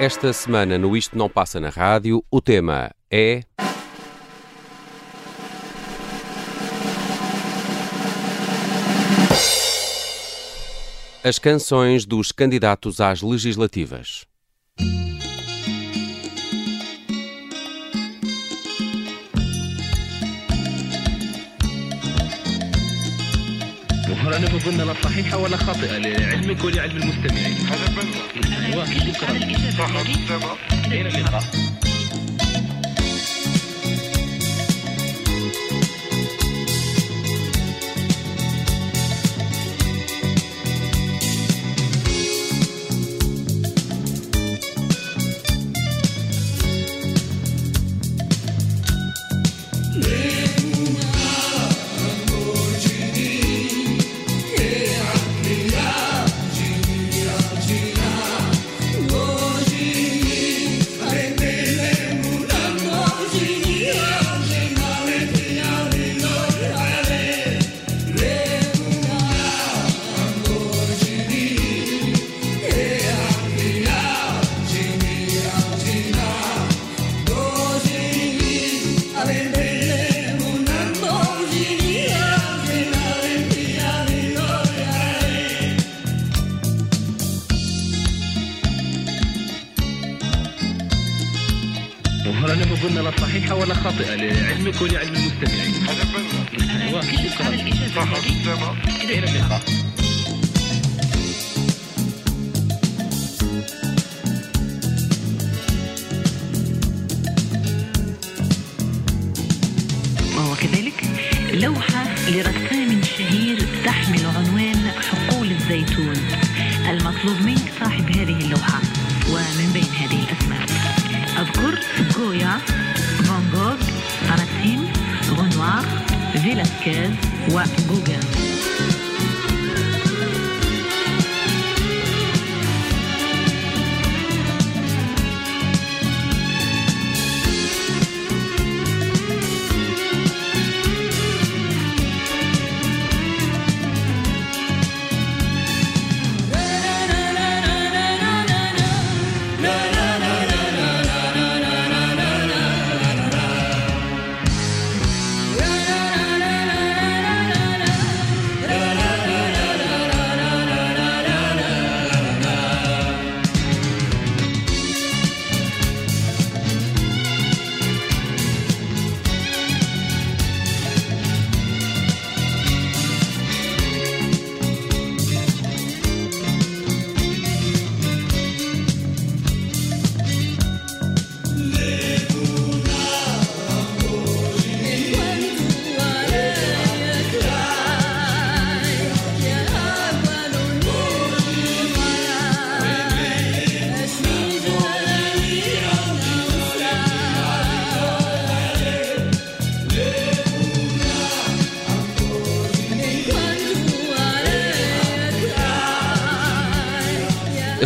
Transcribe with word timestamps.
Esta 0.00 0.32
semana 0.32 0.78
no 0.78 0.96
Isto 0.96 1.18
Não 1.18 1.28
Passa 1.28 1.58
na 1.58 1.70
Rádio, 1.70 2.24
o 2.30 2.40
tema 2.40 2.90
é. 3.10 3.42
As 11.24 11.38
canções 11.40 12.06
dos 12.06 12.30
candidatos 12.30 13.00
às 13.00 13.22
legislativas. 13.22 14.24
وهل 24.28 24.36
أنا 24.36 24.46
بظن 24.46 24.76
لا 24.76 24.94
صحيحة 25.04 25.36
ولا 25.36 25.56
خاطئة 25.56 25.98
لعلمك 25.98 26.64
ولعلم 26.64 26.96
المستمعين. 26.96 27.56
هذا 27.68 27.86
بلغة 27.96 28.84
شكرا 28.84 29.38
صح 29.78 29.88
الإجابة. 29.88 30.52
إلى 30.86 31.08
اللقاء 31.08 31.44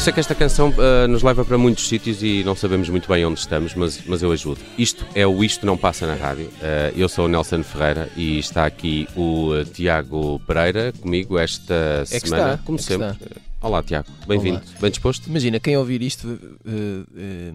sei 0.02 0.12
que 0.12 0.18
esta 0.20 0.34
canção 0.34 0.74
ah, 0.78 1.06
nos 1.06 1.22
leva 1.22 1.44
para 1.44 1.56
muitos 1.56 1.86
sítios 1.88 2.22
e 2.24 2.42
não 2.44 2.56
sabemos 2.56 2.88
muito 2.88 3.08
bem 3.08 3.24
onde 3.24 3.38
estamos, 3.38 3.74
mas, 3.74 4.04
mas 4.04 4.20
eu 4.20 4.32
ajudo. 4.32 4.60
Isto 4.76 5.06
é 5.14 5.24
o 5.24 5.44
Isto 5.44 5.64
Não 5.64 5.76
Passa 5.76 6.06
na 6.06 6.14
Rádio. 6.14 6.50
Ah, 6.60 6.92
eu 6.96 7.08
sou 7.08 7.26
o 7.26 7.28
Nelson 7.28 7.62
Ferreira 7.62 8.10
e 8.16 8.38
está 8.38 8.66
aqui 8.66 9.06
o 9.16 9.52
ah, 9.52 9.64
Tiago 9.64 10.40
Pereira 10.40 10.92
comigo 11.00 11.38
esta 11.38 12.02
É 12.10 12.18
que 12.20 12.28
semana, 12.28 12.54
está, 12.54 12.64
como 12.64 12.78
é 12.78 12.82
sempre. 12.82 13.16
Olá, 13.60 13.80
Tiago. 13.80 14.08
Bem-vindo. 14.26 14.60
Bem 14.80 14.90
disposto? 14.90 15.28
Imagina, 15.28 15.60
quem 15.60 15.76
ouvir 15.76 16.02
isto. 16.02 16.36
eh, 16.66 17.04
eh, 17.16 17.52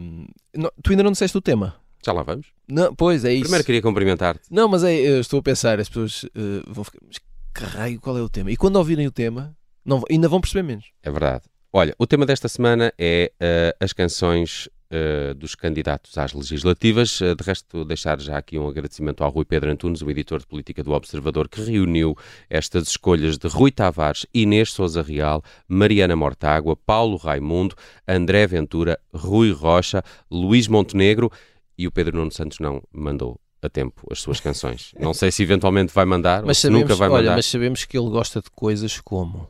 não- 0.56 0.72
tu 0.81 0.91
ainda 0.91 1.03
não 1.03 1.12
disseste 1.12 1.38
o 1.38 1.41
tema. 1.41 1.75
Já 2.06 2.14
lá 2.14 2.24
vamos. 2.24 2.47
Não, 2.66 2.96
pois 2.96 3.25
é 3.25 3.34
isso. 3.34 3.41
Primeiro 3.41 3.66
queria 3.66 3.81
cumprimentar-te. 3.81 4.44
Não, 4.50 4.69
mas 4.69 4.85
é, 4.85 4.94
eu 4.96 5.19
estou 5.19 5.40
a 5.40 5.44
pensar, 5.44 5.81
as 5.81 5.90
pessoas 5.90 6.24
eh, 6.34 6.64
vão 6.66 6.85
ficar. 6.85 7.00
Mas 7.06 7.18
que 7.53 7.64
raio, 7.78 8.00
qual 8.00 8.18
é 8.18 8.22
o 8.22 8.29
tema? 8.29 8.50
E 8.52 8.56
quando 8.56 8.78
ouvirem 8.78 9.06
o 9.06 9.12
tema, 9.12 9.53
não, 9.84 10.02
ainda 10.09 10.29
vão 10.29 10.40
perceber 10.40 10.64
menos. 10.64 10.85
É 11.03 11.12
verdade. 11.12 11.41
Olha, 11.72 11.94
o 12.00 12.07
tema 12.07 12.25
desta 12.25 12.47
semana 12.47 12.94
é 12.97 13.31
ah, 13.39 13.75
as 13.83 13.94
canções 13.94 14.69
ah, 14.89 15.33
dos 15.33 15.53
candidatos 15.53 16.17
às 16.17 16.33
legislativas. 16.33 17.19
Ah, 17.22 17.35
de 17.35 17.44
resto, 17.44 17.83
deixar 17.83 18.19
já 18.22 18.38
aqui 18.38 18.57
um 18.57 18.67
agradecimento 18.67 19.23
ao 19.23 19.29
Rui 19.29 19.44
Pedro 19.45 19.69
Antunes, 19.69 20.02
o 20.02 20.09
editor 20.09 20.40
de 20.40 20.47
política 20.47 20.81
do 20.81 20.91
Observador, 20.93 21.49
que 21.49 21.61
reuniu 21.61 22.16
estas 22.49 22.87
escolhas 22.87 23.37
de 23.37 23.47
Rui 23.47 23.72
Tavares, 23.72 24.25
Inês 24.34 24.72
Souza 24.72 25.02
Real, 25.02 25.43
Mariana 25.67 26.16
Mortágua, 26.16 26.75
Paulo 26.75 27.17
Raimundo, 27.17 27.75
André 28.08 28.47
Ventura, 28.47 28.97
Rui 29.14 29.52
Rocha, 29.52 30.02
Luís 30.31 30.67
Montenegro 30.67 31.29
e 31.78 31.85
o 31.85 31.91
Pedro 31.91 32.17
Nuno 32.17 32.31
Santos 32.31 32.59
não 32.59 32.81
mandou 32.91 33.40
a 33.61 33.69
tempo 33.69 34.08
as 34.09 34.22
suas 34.22 34.40
canções. 34.40 34.93
Não 34.99 35.14
sei 35.14 35.31
se 35.31 35.41
eventualmente 35.43 35.91
vai 35.93 36.05
mandar 36.05 36.41
ou 36.41 36.47
Mas 36.47 36.58
se 36.58 36.64
sabemos, 36.64 36.81
nunca 36.84 36.96
vai 36.96 37.09
olha, 37.09 37.17
mandar. 37.23 37.35
mas 37.35 37.46
sabemos 37.47 37.85
que 37.85 37.97
ele 37.97 38.09
gosta 38.09 38.40
de 38.40 38.49
coisas 38.52 39.02
como. 39.02 39.49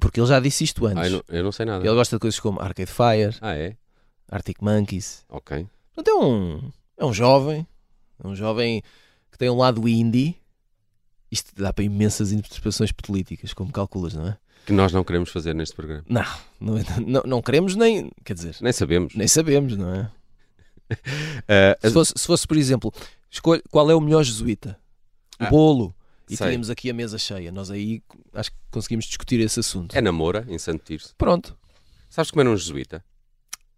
Porque 0.00 0.18
ele 0.20 0.26
já 0.26 0.40
disse 0.40 0.64
isto 0.64 0.84
antes. 0.86 0.98
Ah, 0.98 1.06
eu, 1.06 1.12
não, 1.12 1.22
eu 1.28 1.44
não 1.44 1.52
sei 1.52 1.66
nada. 1.66 1.84
Ele 1.84 1.94
gosta 1.94 2.16
de 2.16 2.20
coisas 2.20 2.40
como 2.40 2.60
Arcade 2.60 2.90
Fire, 2.90 3.36
Ah, 3.40 3.54
é? 3.54 3.76
Arctic 4.28 4.60
Monkeys. 4.60 5.24
Ok. 5.28 5.66
Portanto, 5.94 6.08
é 6.14 6.24
um, 6.24 6.72
é 6.98 7.04
um 7.04 7.12
jovem. 7.12 7.66
É 8.22 8.26
um 8.26 8.34
jovem 8.34 8.82
que 9.30 9.38
tem 9.38 9.48
um 9.50 9.56
lado 9.56 9.86
indie. 9.88 10.36
Isto 11.30 11.52
dá 11.60 11.72
para 11.72 11.84
imensas 11.84 12.32
interpretações 12.32 12.92
políticas, 12.92 13.52
como 13.52 13.70
calculas, 13.72 14.14
não 14.14 14.28
é? 14.28 14.36
Que 14.64 14.72
nós 14.72 14.92
não 14.92 15.04
queremos 15.04 15.30
fazer 15.30 15.54
neste 15.54 15.76
programa. 15.76 16.04
Não, 16.08 16.24
não, 16.60 16.74
não, 17.06 17.22
não 17.24 17.42
queremos 17.42 17.76
nem. 17.76 18.10
Quer 18.24 18.34
dizer, 18.34 18.56
Nem 18.60 18.72
sabemos. 18.72 19.14
nem 19.14 19.28
sabemos, 19.28 19.76
não 19.76 19.94
é? 19.94 20.10
Ah, 21.48 21.76
Se 21.86 21.90
fosse, 21.92 22.12
se 22.16 22.26
fosse, 22.26 22.46
por 22.46 22.56
exemplo, 22.56 22.92
Escolhe 23.30 23.62
qual 23.70 23.90
é 23.90 23.94
o 23.94 24.00
melhor 24.00 24.22
jesuíta. 24.22 24.78
O 25.40 25.44
Ah, 25.44 25.50
bolo. 25.50 25.94
E 26.28 26.36
sei. 26.36 26.48
tínhamos 26.48 26.70
aqui 26.70 26.90
a 26.90 26.94
mesa 26.94 27.18
cheia. 27.18 27.52
Nós 27.52 27.70
aí 27.70 28.02
acho 28.34 28.50
que 28.50 28.56
conseguimos 28.70 29.04
discutir 29.06 29.38
esse 29.40 29.60
assunto. 29.60 29.96
É 29.96 30.00
namora, 30.00 30.44
em 30.48 30.58
Santo 30.58 30.84
Tirso. 30.84 31.14
Pronto. 31.16 31.56
Sabes 32.10 32.30
comer 32.30 32.48
um 32.48 32.56
jesuíta? 32.56 33.04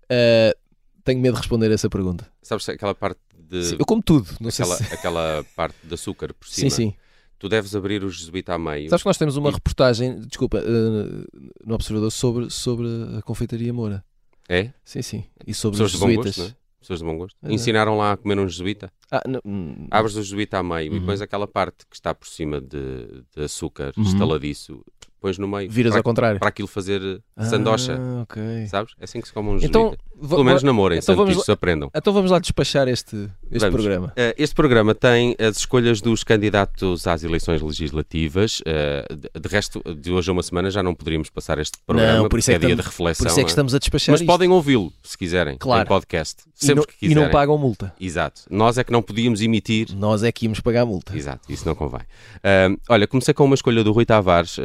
Uh, 0.05 0.57
tenho 1.05 1.21
medo 1.21 1.35
de 1.35 1.41
responder 1.41 1.71
essa 1.71 1.89
pergunta. 1.89 2.31
Sabes 2.43 2.69
aquela 2.69 2.95
parte 2.95 3.21
de. 3.39 3.65
Sim, 3.65 3.77
eu 3.79 3.85
como 3.87 4.03
tudo. 4.03 4.29
Não 4.41 4.51
sei 4.51 4.65
aquela, 4.65 4.77
se... 4.79 4.95
aquela 4.95 5.45
parte 5.57 5.77
de 5.85 5.95
açúcar 5.95 6.33
por 6.35 6.47
Sim, 6.49 6.71
cima. 6.71 6.71
sim. 6.71 6.95
Tu 7.39 7.49
deves 7.49 7.75
abrir 7.77 8.03
o 8.03 8.11
jesuíta 8.11 8.55
a 8.55 8.59
meio. 8.59 8.91
Sabes 8.91 9.03
que 9.03 9.09
nós 9.09 9.17
temos 9.19 9.37
uma 9.37 9.51
E- 9.51 9.53
reportagem, 9.55 10.21
desculpa, 10.23 10.59
uh, 10.59 11.27
no 11.65 11.75
Observador 11.75 12.11
sobre, 12.11 12.51
sobre 12.51 12.87
a 13.17 13.23
confeitaria 13.23 13.73
Moura. 13.73 14.05
É? 14.49 14.73
Sim, 14.85 15.03
sim. 15.03 15.25
E 15.47 15.55
sobre 15.55 15.77
Pessoas 15.79 15.95
os 15.95 16.01
jesuítas. 16.01 16.37
gosto? 16.37 16.57
Pessoas 16.81 17.01
de 17.01 17.05
bom 17.05 17.17
gosto. 17.19 17.37
É. 17.43 17.53
Ensinaram 17.53 17.97
lá 17.97 18.13
a 18.13 18.17
comer 18.17 18.39
um 18.39 18.49
jesuíta. 18.49 18.93
Ah, 19.11 19.23
não, 19.27 19.41
hum, 19.45 19.87
Abres 19.91 20.15
o 20.17 20.23
jesuíta 20.23 20.59
a 20.59 20.63
meio 20.63 20.95
e 20.95 20.99
Uhum. 20.99 21.07
pões 21.07 21.21
aquela 21.21 21.47
parte 21.49 21.85
que 21.87 21.97
está 21.97 22.15
por 22.15 22.27
cima 22.29 22.61
de, 22.61 23.25
de 23.35 23.43
açúcar 23.43 23.93
Uhum. 23.97 24.05
estaladiço, 24.05 24.85
pões 25.21 25.39
no 25.39 25.47
meio. 25.49 25.71
viras 25.71 25.91
para, 25.93 26.01
ao 26.01 26.03
contrário. 26.05 26.39
para 26.41 26.49
aquilo 26.49 26.69
fazer 26.69 27.01
sandocha. 27.41 27.99
Ah, 28.01 28.23
ok. 28.23 28.67
Sabes? 28.69 28.95
É 29.01 29.05
assim 29.05 29.21
que 29.21 29.29
se 29.29 29.33
come 29.35 29.51
um. 29.51 29.57
Então, 29.61 29.97
Pelo 30.29 30.43
menos 30.45 30.63
namorem, 30.63 30.99
então 30.99 31.15
vamos 31.15 31.45
se 31.45 31.51
aprendam. 31.53 31.91
então 31.95 32.13
vamos 32.13 32.31
lá 32.31 32.39
despachar 32.39 32.89
este, 32.89 33.17
este 33.51 33.59
Vamos. 33.61 33.75
programa. 33.83 34.07
Uh, 34.09 34.35
Este 34.37 34.55
programa 34.55 34.95
tem 34.95 35.37
as 35.39 35.59
escolhas 35.59 36.01
dos 36.01 36.25
candidatos 36.25 37.07
às 37.07 37.23
eleições 37.23 37.63
legislativas. 37.63 38.61
Uh, 38.61 39.17
De 39.17 39.29
de 39.41 39.49
resto, 39.55 39.83
de 39.95 40.11
hoje 40.11 40.29
a 40.31 40.33
uma 40.33 40.43
semana 40.43 40.71
já 40.71 40.83
não 40.83 40.95
poderíamos 40.95 41.31
passar 41.31 41.59
este 41.59 41.79
programa, 41.87 42.19
Não, 42.23 42.29
por 42.29 42.39
isso 42.39 42.51
é 42.51 42.55
que 42.55 42.61
dia 42.67 42.69
de 42.75 42.81
estamos- 42.81 42.87
reflexão. 42.99 43.25
Por 43.25 43.31
isso 43.31 43.41
é 43.41 43.43
que 43.45 43.49
é? 43.49 43.51
estamos 43.51 43.75
a 43.75 43.79
despachar 43.79 44.13
Mas 44.13 44.21
isto. 44.21 44.27
podem 44.31 44.49
ouvi-lo, 44.51 44.93
se 45.03 45.17
quiserem, 45.17 45.57
Claro. 45.59 45.83
em 45.83 45.87
podcast. 45.87 46.43
e 46.61 46.67
Sempre 46.67 46.77
não, 46.77 46.85
que 46.85 46.93
e 46.95 46.99
quiserem. 47.09 47.23
não 47.25 47.31
pagam 47.31 47.57
multa. 47.57 47.95
Exato. 48.01 48.43
Nós 48.51 48.77
é 48.79 48.85
que 48.85 48.93
não 48.93 49.01
podíamos 49.03 49.41
emitir. 49.41 49.89
Nós 49.95 50.23
é 50.23 50.33
que 50.33 50.47
íamos 50.47 50.61
pagar 50.61 50.85
multa. 50.85 51.17
Exato, 51.17 51.51
isso 51.53 51.67
não 51.67 51.75
convém. 51.75 52.01
Ahm, 52.43 52.77
olha, 52.89 53.07
comecei 53.07 53.33
com 53.33 53.45
uma 53.45 53.55
escolha 53.55 53.83
do 53.85 53.93
Rui 53.93 54.05
Tavares. 54.05 54.59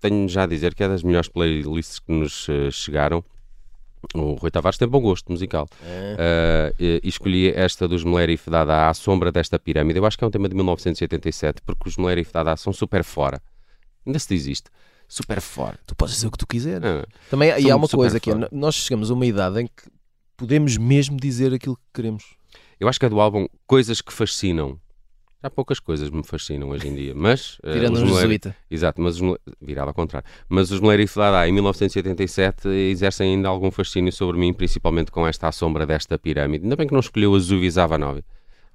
Tenho 0.00 0.28
já 0.28 0.44
a 0.44 0.46
dizer 0.46 0.74
que 0.74 0.82
é 0.82 0.88
das 0.88 1.02
melhores 1.02 1.28
playlists 1.28 1.98
que 1.98 2.12
nos 2.12 2.46
ah, 2.48 2.70
chegaram. 2.70 3.24
O 4.14 4.32
Rui 4.34 4.50
Tavares 4.50 4.76
tem 4.78 4.88
bom 4.88 5.00
gosto 5.00 5.30
musical. 5.30 5.68
E, 6.78 7.00
e 7.04 7.08
escolhi 7.08 7.50
esta 7.50 7.86
dos 7.86 8.02
Melerif 8.02 8.50
dada 8.50 8.88
à 8.88 8.94
sombra 8.94 9.30
desta 9.30 9.60
pirâmide. 9.60 9.98
Eu 9.98 10.04
acho 10.04 10.18
que 10.18 10.24
é 10.24 10.26
um 10.26 10.30
tema 10.30 10.48
de 10.48 10.56
1987, 10.56 11.62
porque 11.62 11.88
os 11.88 11.96
Melerif 11.96 12.32
dada 12.32 12.56
são 12.56 12.72
super 12.72 13.04
fora. 13.04 13.40
Ainda 14.04 14.18
se 14.18 14.28
diz 14.28 14.46
isto. 14.46 14.70
Super 15.06 15.40
fora. 15.40 15.78
Tu 15.86 15.94
podes 15.94 16.14
dizer 16.14 16.26
o 16.26 16.30
que 16.30 16.38
tu 16.38 16.46
quiseres. 16.46 16.82
Ah, 16.84 17.06
Também 17.30 17.50
e 17.60 17.70
há 17.70 17.76
uma 17.76 17.88
coisa 17.88 18.18
que 18.18 18.30
é, 18.30 18.34
nós 18.50 18.74
chegamos 18.74 19.10
a 19.10 19.14
uma 19.14 19.26
idade 19.26 19.60
em 19.60 19.66
que 19.66 19.84
podemos 20.36 20.76
mesmo 20.76 21.16
dizer 21.16 21.54
aquilo 21.54 21.76
que 21.76 21.82
queremos. 21.94 22.24
eu 22.80 22.88
acho 22.88 22.98
que 22.98 23.06
é 23.06 23.08
do 23.08 23.20
álbum 23.20 23.46
Coisas 23.66 24.00
que 24.00 24.12
Fascinam. 24.12 24.80
Já 25.42 25.50
poucas 25.50 25.80
coisas 25.80 26.08
me 26.08 26.22
fascinam 26.22 26.68
hoje 26.70 26.86
em 26.86 26.94
dia, 26.94 27.14
mas 27.16 27.58
ah, 27.64 27.72
Tirando 27.72 27.94
os 27.96 28.02
um 28.02 28.06
jesuíta. 28.14 28.54
Exato, 28.70 29.00
mas 29.00 29.20
os, 29.20 29.36
virado 29.60 29.88
ao 29.88 29.94
contrário. 29.94 30.26
Mas 30.48 30.70
os 30.70 30.78
Melerif 30.80 31.16
Dada 31.18 31.48
em 31.48 31.52
1987 31.52 32.68
exercem 32.68 33.34
ainda 33.34 33.48
algum 33.48 33.70
fascínio 33.70 34.12
sobre 34.12 34.38
mim, 34.38 34.52
principalmente 34.52 35.10
com 35.10 35.26
esta 35.26 35.50
sombra 35.50 35.84
desta 35.84 36.16
pirâmide. 36.18 36.64
Ainda 36.64 36.76
bem 36.76 36.86
que 36.86 36.92
não 36.92 37.00
escolheu 37.00 37.34
a 37.34 37.38
Zuvi 37.40 37.68
Zavanovi, 37.68 38.24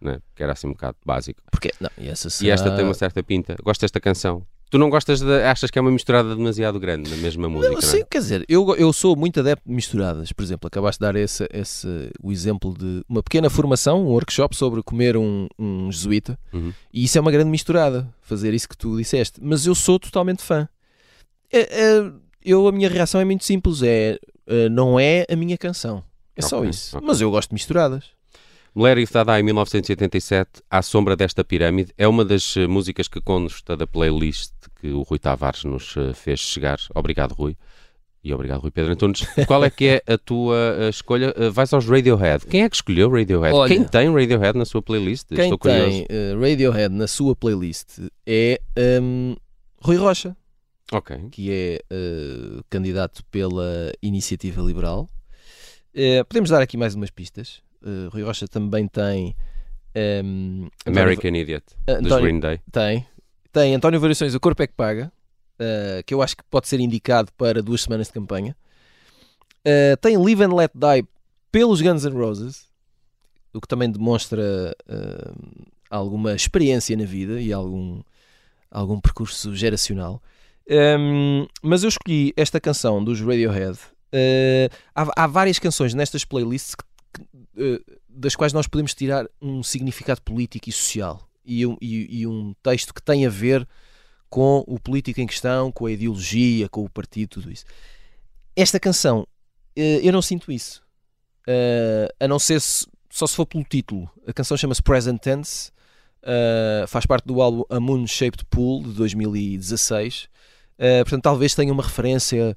né? 0.01 0.19
que 0.35 0.43
era 0.43 0.51
assim 0.51 0.67
um 0.67 0.71
bocado 0.71 0.97
básico. 1.05 1.41
Porque, 1.49 1.71
não, 1.79 1.89
e 1.97 2.09
essa 2.09 2.27
E 2.43 2.49
esta 2.49 2.65
será- 2.65 2.75
tem 2.75 2.83
uma 2.85 2.93
certa 2.93 3.23
pinta. 3.23 3.55
Gosto 3.63 3.81
desta 3.81 3.99
canção. 4.01 4.45
Tu 4.69 4.77
não 4.77 4.89
gostas 4.89 5.21
de. 5.21 5.31
Achas 5.43 5.71
que 5.71 5.79
é 5.79 5.81
uma 5.81 5.91
misturada 5.91 6.35
demasiado 6.35 6.77
grande 6.79 7.09
na 7.09 7.15
mesma 7.17 7.47
música? 7.47 7.73
Não, 7.73 7.79
não 7.81 7.87
é? 7.87 7.91
sim, 7.91 8.03
quer 8.09 8.17
dizer, 8.19 8.45
eu, 8.49 8.75
eu 8.75 8.91
sou 8.91 9.15
muito 9.15 9.39
adepto 9.39 9.63
de 9.67 9.73
misturadas. 9.73 10.31
Por 10.33 10.43
exemplo, 10.43 10.67
acabaste 10.67 10.99
de 10.99 11.05
dar 11.05 11.15
esse, 11.15 11.47
esse, 11.53 11.87
o 12.21 12.31
exemplo 12.31 12.73
de 12.77 13.01
uma 13.07 13.23
pequena 13.23 13.49
formação, 13.49 14.01
um 14.05 14.09
workshop 14.09 14.55
sobre 14.57 14.83
comer 14.83 15.15
um, 15.15 15.47
um 15.57 15.89
jesuíta. 15.91 16.37
Uhum. 16.51 16.73
E 16.93 17.05
isso 17.05 17.17
é 17.17 17.21
uma 17.21 17.31
grande 17.31 17.49
misturada, 17.49 18.13
fazer 18.21 18.53
isso 18.53 18.67
que 18.67 18.77
tu 18.77 18.97
disseste. 18.97 19.39
Mas 19.41 19.65
eu 19.65 19.73
sou 19.73 19.97
totalmente 19.97 20.43
fã. 20.43 20.67
É- 21.51 21.59
é- 21.83 22.11
eu, 22.43 22.67
a 22.67 22.71
minha 22.71 22.89
reação 22.89 23.21
é 23.21 23.25
muito 23.25 23.45
simples: 23.45 23.81
é, 23.81 24.19
é, 24.45 24.67
não 24.69 24.99
é 24.99 25.25
a 25.29 25.35
minha 25.35 25.57
canção. 25.57 26.03
É 26.35 26.41
só 26.41 26.57
Ok, 26.59 26.69
isso. 26.69 26.97
ok. 26.97 27.07
Mas 27.07 27.21
eu 27.21 27.31
gosto 27.31 27.49
de 27.49 27.53
misturadas. 27.55 28.05
Melerif 28.75 29.11
Dada 29.11 29.39
em 29.39 29.43
1987, 29.43 30.61
À 30.69 30.83
Sombra 30.83 31.15
desta 31.15 31.43
Pirâmide, 31.43 31.91
é 31.97 32.07
uma 32.07 32.23
das 32.23 32.55
eh, 32.55 32.67
músicas 32.67 33.07
que 33.07 33.19
consta 33.19 33.75
da 33.75 33.87
playlist 33.87 34.51
que 34.79 34.89
o 34.91 35.01
Rui 35.03 35.19
Tavares 35.19 35.63
nos 35.63 35.95
eh, 35.97 36.13
fez 36.13 36.39
chegar. 36.39 36.79
Obrigado, 36.95 37.33
Rui. 37.33 37.57
E 38.23 38.33
obrigado, 38.33 38.61
Rui 38.61 38.71
Pedro 38.71 38.91
Antunes. 38.93 39.25
Qual 39.47 39.63
é 39.63 39.69
que 39.69 39.85
é 39.85 40.13
a 40.13 40.17
tua 40.17 40.55
eh, 40.79 40.89
escolha? 40.89 41.33
Eh, 41.37 41.49
vais 41.49 41.71
aos 41.73 41.85
Radiohead. 41.85 42.45
Quem 42.45 42.63
é 42.63 42.69
que 42.69 42.75
escolheu 42.75 43.09
Radiohead? 43.09 43.55
Olha, 43.55 43.73
Quem 43.73 43.83
tem 43.85 44.11
Radiohead 44.13 44.57
na 44.57 44.65
sua 44.65 44.81
playlist? 44.81 45.27
Quem 45.29 45.45
Estou 45.51 45.57
tem 45.59 46.05
Radiohead 46.39 46.93
na 46.93 47.07
sua 47.07 47.35
playlist 47.35 47.99
é 48.25 48.59
hum, 49.01 49.35
Rui 49.81 49.95
Rocha. 49.97 50.35
Ok. 50.91 51.17
que 51.31 51.51
é 51.51 51.79
eh, 51.89 52.61
candidato 52.69 53.23
pela 53.31 53.91
Iniciativa 54.01 54.61
Liberal. 54.61 55.07
Eh, 55.93 56.23
podemos 56.23 56.49
dar 56.49 56.61
aqui 56.61 56.77
mais 56.77 56.95
umas 56.95 57.09
pistas. 57.09 57.61
Eh, 57.85 58.09
Rui 58.11 58.23
Rocha 58.23 58.47
também 58.47 58.87
tem. 58.87 59.35
António- 59.95 60.69
American 60.85 61.35
Idiot, 61.35 61.65
dos 62.01 62.21
Green 62.21 62.39
Day. 62.39 62.59
Tem. 62.71 63.05
Tem 63.57 63.73
António 63.73 63.99
Variações, 63.99 64.35
O 64.35 64.39
Corpo 64.39 64.61
é 64.61 64.67
que 64.67 64.73
Paga, 64.75 65.11
eh, 65.57 66.03
que 66.05 66.13
eu 66.13 66.21
acho 66.21 66.37
que 66.37 66.43
pode 66.43 66.67
ser 66.67 66.79
indicado 66.79 67.31
para 67.35 67.59
duas 67.59 67.81
semanas 67.81 68.05
de 68.05 68.13
campanha. 68.13 68.55
Eh, 69.65 69.95
tem 69.95 70.15
Live 70.15 70.43
and 70.43 70.53
Let 70.53 70.69
Die 70.75 71.07
pelos 71.51 71.81
Guns 71.81 72.05
N' 72.05 72.13
Roses, 72.13 72.67
o 73.51 73.59
que 73.59 73.67
também 73.67 73.89
demonstra 73.89 74.75
eh, 74.87 75.31
alguma 75.89 76.35
experiência 76.35 76.95
na 76.95 77.05
vida 77.05 77.41
e 77.41 77.51
algum, 77.51 78.03
algum 78.69 78.99
percurso 78.99 79.55
geracional. 79.55 80.21
Ehm, 80.69 81.47
mas 81.63 81.81
eu 81.81 81.89
escolhi 81.89 82.33
esta 82.37 82.61
canção 82.61 83.03
dos 83.03 83.19
Radiohead. 83.21 83.79
Eh, 84.11 84.69
há, 84.93 85.23
há 85.23 85.25
várias 85.25 85.57
canções 85.57 85.95
nestas 85.95 86.23
playlists 86.23 86.75
que- 86.75 86.85
que, 87.23 87.23
eh, 87.57 87.81
das 88.07 88.35
quais 88.35 88.53
nós 88.53 88.67
podemos 88.67 88.93
tirar 88.93 89.27
um 89.41 89.63
significado 89.63 90.21
político 90.21 90.69
e 90.69 90.71
social 90.71 91.26
e 91.47 91.65
um, 91.65 91.77
e- 91.81 92.19
e 92.21 92.27
um 92.27 92.53
texto 92.61 92.93
que 92.93 93.01
tem 93.01 93.25
a 93.25 93.29
ver 93.29 93.67
com 94.29 94.63
o 94.67 94.77
político 94.79 95.21
em 95.21 95.25
questão, 95.27 95.71
com 95.71 95.85
a 95.85 95.91
ideologia, 95.91 96.67
com 96.69 96.83
o 96.83 96.89
partido, 96.89 97.29
tudo 97.29 97.49
isso. 97.51 97.63
Esta 98.55 98.79
canção, 98.79 99.25
eh, 99.75 100.01
eu 100.03 100.11
não 100.11 100.21
sinto 100.21 100.51
isso. 100.51 100.83
Eh, 101.47 102.13
a 102.19 102.27
não 102.27 102.37
ser 102.39 102.59
se- 102.59 102.85
só 103.09 103.25
se 103.25 103.35
for 103.35 103.45
pelo 103.45 103.63
título. 103.63 104.09
A 104.27 104.33
canção 104.33 104.57
chama-se 104.57 104.83
Present 104.83 105.21
Tense, 105.21 105.71
eh, 106.23 106.83
faz 106.87 107.05
parte 107.05 107.25
do 107.25 107.41
álbum 107.41 107.63
A 107.69 107.79
Moon 107.79 108.05
Shaped 108.05 108.43
Pool 108.49 108.83
de 108.83 108.91
2016. 108.93 110.27
Eh, 110.77 111.03
portanto, 111.03 111.23
talvez 111.23 111.55
tenha 111.55 111.71
uma 111.71 111.83
referência. 111.83 112.55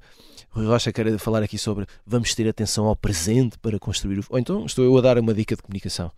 Rui 0.49 0.65
Rocha 0.65 0.91
quer 0.91 1.17
falar 1.17 1.41
aqui 1.41 1.57
sobre 1.57 1.85
vamos 2.05 2.35
ter 2.35 2.47
atenção 2.49 2.85
ao 2.85 2.95
presente 2.95 3.57
para 3.59 3.79
construir 3.79 4.19
o. 4.19 4.23
Ou 4.29 4.37
então 4.37 4.65
estou 4.65 4.83
eu 4.83 4.97
a 4.97 5.01
dar 5.01 5.17
uma 5.17 5.33
dica 5.33 5.55
de 5.55 5.61
comunicação. 5.61 6.11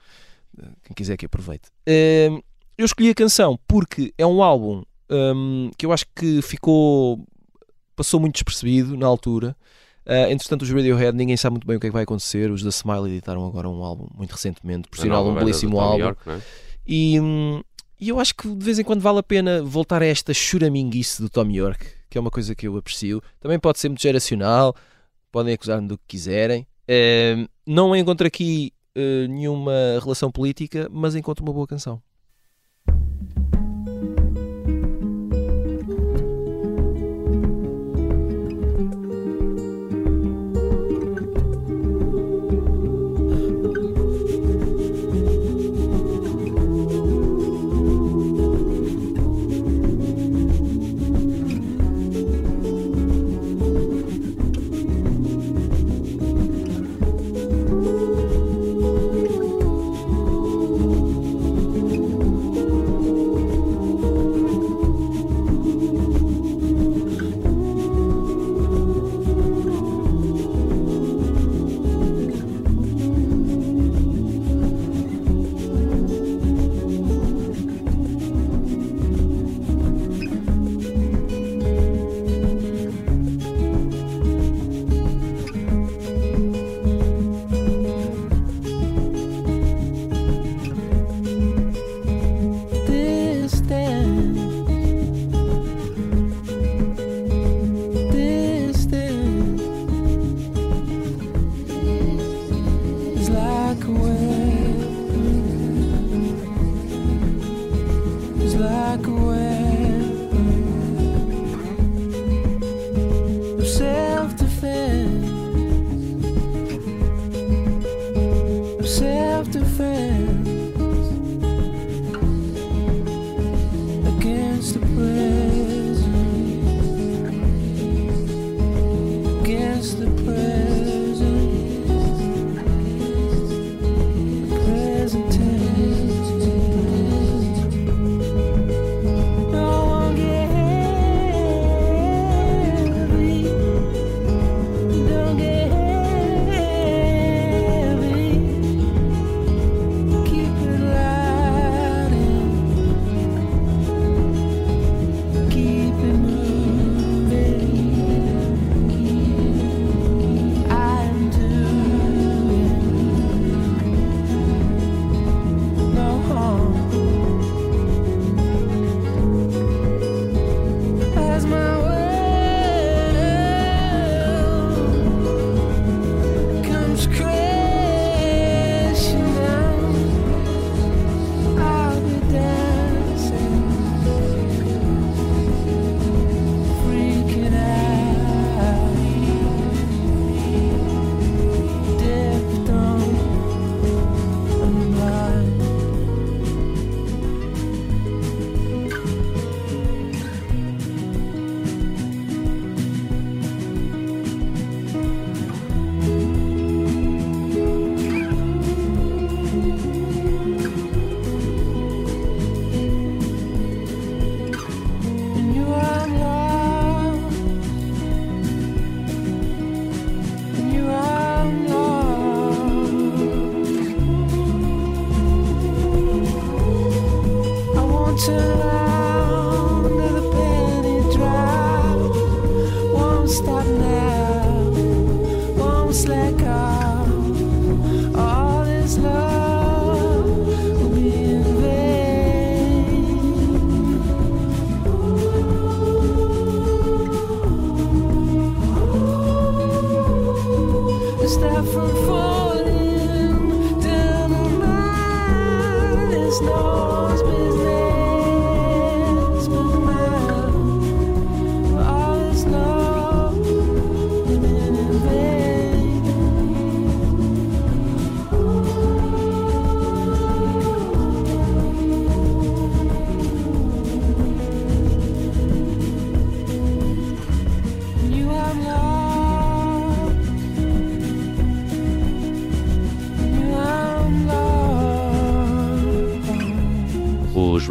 Quem 0.83 0.93
quiser 0.95 1.15
que 1.17 1.25
aproveite. 1.27 1.69
Eu 2.77 2.85
escolhi 2.85 3.09
a 3.09 3.15
canção 3.15 3.59
porque 3.67 4.13
é 4.17 4.25
um 4.25 4.41
álbum 4.41 4.83
hum, 5.09 5.71
que 5.77 5.85
eu 5.85 5.91
acho 5.91 6.05
que 6.15 6.41
ficou. 6.41 7.25
passou 7.95 8.19
muito 8.19 8.35
despercebido 8.35 8.97
na 8.97 9.07
altura. 9.07 9.55
Uh, 10.05 10.29
entretanto, 10.29 10.63
os 10.63 10.69
Radiohead, 10.69 11.15
ninguém 11.15 11.37
sabe 11.37 11.53
muito 11.53 11.67
bem 11.67 11.77
o 11.77 11.79
que 11.79 11.87
é 11.87 11.89
que 11.89 11.93
vai 11.93 12.03
acontecer. 12.03 12.51
Os 12.51 12.61
da 12.61 12.69
Smile 12.69 13.09
editaram 13.09 13.45
agora 13.45 13.69
um 13.69 13.83
álbum 13.83 14.07
muito 14.13 14.31
recentemente, 14.31 14.89
por 14.89 14.99
sinal, 14.99 15.25
um 15.25 15.33
belíssimo 15.33 15.79
álbum. 15.79 16.03
York, 16.03 16.29
é? 16.29 16.41
E, 16.85 17.19
hum, 17.19 17.61
e 17.99 18.09
eu 18.09 18.19
acho 18.19 18.35
que 18.35 18.53
de 18.53 18.65
vez 18.65 18.79
em 18.79 18.83
quando 18.83 18.99
vale 18.99 19.19
a 19.19 19.23
pena 19.23 19.63
voltar 19.63 20.01
a 20.01 20.05
esta 20.05 20.33
churaminguice 20.33 21.21
do 21.21 21.29
Tom 21.29 21.49
York, 21.49 21.85
que 22.09 22.17
é 22.17 22.21
uma 22.21 22.31
coisa 22.31 22.53
que 22.53 22.67
eu 22.67 22.75
aprecio. 22.75 23.21
Também 23.39 23.57
pode 23.57 23.79
ser 23.79 23.87
muito 23.87 24.01
geracional, 24.01 24.75
podem 25.31 25.53
acusar-me 25.53 25.87
do 25.87 25.97
que 25.97 26.03
quiserem. 26.07 26.67
Eh, 26.85 27.47
não 27.65 27.95
encontro 27.95 28.27
aqui 28.27 28.73
eh, 28.93 29.25
nenhuma 29.27 29.71
relação 30.01 30.29
política, 30.29 30.89
mas 30.91 31.15
encontro 31.15 31.45
uma 31.45 31.53
boa 31.53 31.65
canção. 31.65 32.01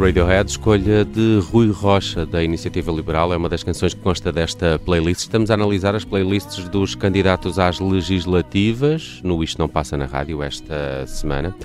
Radiohead, 0.03 0.51
escolha 0.51 1.05
de 1.05 1.39
Rui 1.49 1.71
Rocha, 1.71 2.25
da 2.25 2.43
Iniciativa 2.43 2.91
Liberal, 2.91 3.31
é 3.31 3.37
uma 3.37 3.47
das 3.47 3.63
canções 3.63 3.93
que 3.93 4.01
consta 4.01 4.33
desta 4.33 4.77
playlist. 4.77 5.21
Estamos 5.21 5.49
a 5.49 5.53
analisar 5.53 5.95
as 5.95 6.03
playlists 6.03 6.67
dos 6.67 6.93
candidatos 6.93 7.57
às 7.57 7.79
legislativas, 7.79 9.21
no 9.23 9.41
Isto 9.41 9.59
Não 9.59 9.69
Passa 9.69 9.95
na 9.95 10.03
Rádio, 10.03 10.43
esta 10.43 11.07
semana. 11.07 11.55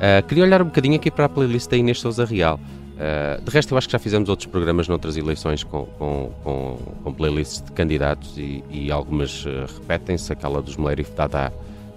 Ah, 0.00 0.22
queria 0.22 0.44
olhar 0.44 0.62
um 0.62 0.64
bocadinho 0.64 0.96
aqui 0.96 1.10
para 1.10 1.26
a 1.26 1.28
playlist 1.28 1.68
da 1.68 1.76
Inês 1.76 2.00
Souza 2.00 2.24
Real. 2.24 2.58
Ah, 2.98 3.38
de 3.44 3.50
resto, 3.50 3.74
eu 3.74 3.76
acho 3.76 3.86
que 3.86 3.92
já 3.92 3.98
fizemos 3.98 4.30
outros 4.30 4.46
programas 4.46 4.88
noutras 4.88 5.18
eleições 5.18 5.62
com, 5.62 5.84
com, 5.98 6.32
com, 6.42 6.78
com 7.04 7.12
playlists 7.12 7.60
de 7.60 7.70
candidatos 7.72 8.38
e, 8.38 8.64
e 8.70 8.90
algumas 8.90 9.44
ah, 9.46 9.66
repetem-se. 9.78 10.32
Aquela 10.32 10.62
dos 10.62 10.78
Melerif 10.78 11.10
Dada 11.14 11.52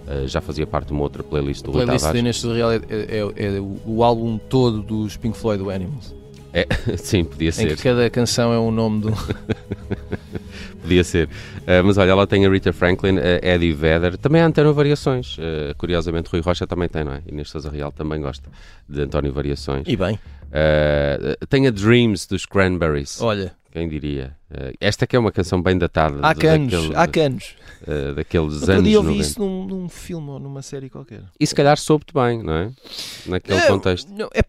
ah, 0.08 0.26
já 0.26 0.40
fazia 0.40 0.66
parte 0.66 0.86
de 0.88 0.92
uma 0.94 1.02
outra 1.02 1.22
playlist 1.22 1.62
do 1.64 1.70
A 1.70 1.74
Rui 1.74 1.82
playlist 1.84 2.02
Tavares. 2.04 2.14
de 2.14 2.18
Inês 2.20 2.36
Sousa 2.38 2.56
Real 2.56 2.72
é, 2.72 2.76
é- 2.88 3.56
é 3.56 3.60
o- 3.60 3.78
o 3.86 4.02
álbum 4.04 4.38
todo 4.38 4.82
dos 4.82 5.16
Pink 5.16 5.36
Floyd 5.36 5.62
do 5.62 5.70
Animals. 5.70 6.14
É, 6.52 6.66
sim, 6.96 7.24
podia 7.24 7.50
Em 7.50 7.52
ser. 7.52 7.76
que 7.76 7.82
cada 7.82 8.08
canção 8.08 8.52
é 8.52 8.58
um 8.58 8.70
nome 8.70 9.02
do. 9.02 9.12
Podia 10.80 11.04
ser. 11.04 11.26
Uh, 11.26 11.84
mas 11.84 11.98
olha, 11.98 12.10
ela 12.10 12.26
tem 12.26 12.46
a 12.46 12.50
Rita 12.50 12.72
Franklin, 12.72 13.18
a 13.18 13.46
Eddie 13.46 13.72
Vedder, 13.72 14.16
também 14.16 14.40
há 14.40 14.46
António 14.46 14.72
Variações. 14.72 15.36
Uh, 15.36 15.74
curiosamente, 15.76 16.30
Rui 16.30 16.40
Rocha 16.40 16.66
também 16.66 16.88
tem, 16.88 17.04
não 17.04 17.12
é? 17.12 17.20
Inês 17.26 17.50
Sousa 17.50 17.68
Real 17.68 17.92
também 17.92 18.20
gosta 18.20 18.48
de 18.88 19.02
António 19.02 19.32
Variações. 19.32 19.84
E 19.86 19.96
bem, 19.96 20.18
Uh, 20.48 21.46
tem 21.46 21.66
a 21.66 21.70
Dreams 21.70 22.26
dos 22.26 22.46
Cranberries, 22.46 23.20
olha, 23.20 23.52
quem 23.72 23.88
diria? 23.88 24.36
Uh, 24.50 24.72
esta 24.80 25.06
que 25.06 25.14
é 25.14 25.18
uma 25.18 25.30
canção 25.32 25.60
bem 25.62 25.76
datada. 25.76 26.18
há 26.22 26.34
canos, 26.34 26.72
daquele- 26.72 26.96
há 26.96 27.06
canos. 27.06 27.54
uh, 27.82 28.14
daqueles 28.14 28.54
Outro 28.54 28.72
anos 28.72 28.84
dia 28.84 28.94
eu 28.96 29.02
vi 29.02 29.08
90. 29.08 29.22
isso 29.28 29.38
num, 29.40 29.64
num 29.66 29.88
filme 29.88 30.30
ou 30.30 30.38
numa 30.40 30.62
série 30.62 30.88
qualquer. 30.88 31.22
E 31.38 31.46
se 31.46 31.54
calhar 31.54 31.76
soube-te 31.78 32.12
bem, 32.14 32.42
não 32.42 32.52
é? 32.54 32.70
Naquele 33.26 33.58
É, 33.58 33.66
contexto. 33.68 34.10
não, 34.12 34.28
é- 34.34 34.42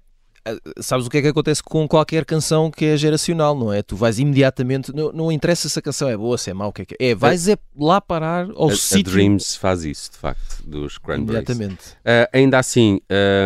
ah, 0.45 0.55
sabes 0.81 1.05
o 1.05 1.09
que 1.09 1.17
é 1.17 1.21
que 1.21 1.27
acontece 1.27 1.61
com 1.61 1.85
qualquer 1.87 2.23
canção 2.23 2.71
que 2.71 2.85
é 2.85 2.95
geracional, 2.95 3.53
não 3.57 3.73
é? 3.73 3.81
Tu 3.83 3.95
vais 3.95 4.19
imediatamente, 4.19 4.95
não, 4.95 5.11
não 5.11 5.31
interessa 5.31 5.67
se 5.67 5.77
a 5.77 5.81
canção 5.81 6.07
é 6.07 6.15
boa, 6.15 6.37
se 6.37 6.49
é 6.49 6.53
mau, 6.53 6.69
o 6.69 6.73
que 6.73 6.83
é 6.83 6.85
que 6.85 6.95
é. 6.99 7.09
É, 7.09 7.15
vais 7.15 7.47
é 7.49 7.57
lá 7.77 7.99
parar 7.99 8.47
ao 8.55 8.69
A, 8.69 8.71
a 8.71 8.75
sítio 8.75 9.11
Dreams 9.11 9.55
faz 9.57 9.83
isso, 9.83 10.11
de 10.13 10.17
facto, 10.17 10.63
dos 10.65 10.97
Cranberries. 10.97 11.43
imediatamente. 11.49 11.89
Uh, 12.05 12.29
ainda 12.31 12.57
assim, 12.57 13.01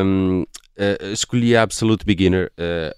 um, 0.05 0.43
uh, 0.77 1.11
escolhi 1.11 1.55
a 1.57 1.63
Absolute 1.63 2.05
Beginner 2.05 2.51
uh, 2.59 2.95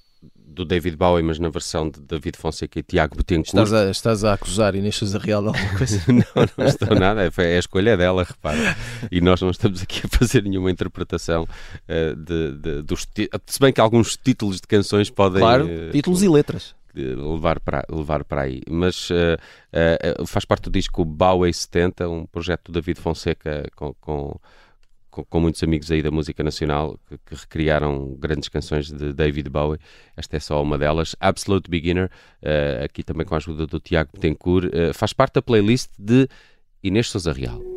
do 0.56 0.66
David 0.66 0.96
Bowie, 0.98 1.22
mas 1.24 1.38
na 1.38 1.50
versão 1.50 1.90
de 1.90 2.00
David 2.00 2.38
Fonseca 2.38 2.80
e 2.80 2.84
Tiago 2.84 3.16
Betancourt. 3.16 3.48
Estás 3.48 3.74
a, 3.74 3.92
estás 3.92 4.24
a 4.24 4.34
acusar 4.34 4.74
Inês 4.76 4.96
Sousa 4.96 5.20
Real 5.20 5.42
de 5.42 5.48
alguma 5.50 5.70
coisa? 5.78 6.02
não, 6.08 6.24
não 6.58 6.66
estou 6.66 6.98
nada, 7.00 7.24
é, 7.26 7.30
é 7.38 7.56
a 7.58 7.60
escolha 7.60 7.96
dela, 7.98 8.24
repara. 8.24 8.76
E 9.12 9.22
nós 9.22 9.42
não 9.42 9.50
estamos 9.52 9.82
aqui 9.84 10.02
a 10.06 10.08
fazer 10.18 10.44
nenhuma 10.44 10.72
interpretação 10.72 11.44
uh, 11.44 12.16
de, 12.16 12.52
de- 12.54 12.82
dos 12.82 13.06
Se 13.46 13.60
bem 13.60 13.72
que 13.74 13.82
alguns 13.82 14.16
títulos 14.18 14.56
de 14.62 14.68
canções 14.68 15.10
podem 15.10 15.42
claro, 15.42 15.66
uh, 15.66 15.92
títulos 15.92 16.24
e 16.24 16.30
letras. 16.30 16.74
levar, 16.96 17.60
para, 17.60 17.84
levar 17.92 18.24
para 18.24 18.42
aí. 18.44 18.62
Mas 18.70 19.10
uh, 19.10 19.38
uh, 20.22 20.26
faz 20.26 20.46
parte 20.46 20.64
do 20.64 20.70
disco 20.72 21.04
Bowie 21.04 21.54
70, 21.54 22.08
um 22.10 22.26
projeto 22.26 22.72
do 22.72 22.72
David 22.72 23.00
Fonseca 23.02 23.70
com, 23.76 23.94
com, 23.96 24.40
com, 25.15 25.24
com 25.24 25.39
muitos 25.39 25.63
amigos 25.63 25.89
aí 25.89 26.01
da 26.01 26.12
música 26.12 26.43
nacional 26.43 27.00
que, 27.07 27.17
que 27.17 27.36
recriaram 27.36 28.15
grandes 28.19 28.50
canções 28.50 28.91
de 28.91 29.13
David 29.13 29.50
Bowie. 29.50 29.79
Esta 30.17 30.36
é 30.36 30.39
só 30.39 30.62
uma 30.62 30.77
delas. 30.77 31.15
Absolute 31.19 31.69
Beginner, 31.69 32.12
uh, 32.43 32.84
aqui 32.84 33.01
também 33.01 33.25
com 33.25 33.34
a 33.34 33.38
ajuda 33.38 33.65
do 33.65 33.79
Tiago 33.79 34.10
Betancourt, 34.13 34.65
uh, 34.65 34.93
faz 34.93 35.13
parte 35.13 35.36
da 35.36 35.41
playlist 35.41 35.89
de 35.98 36.27
Inês 36.84 37.10
Sousa 37.10 37.31
Real. 37.31 37.75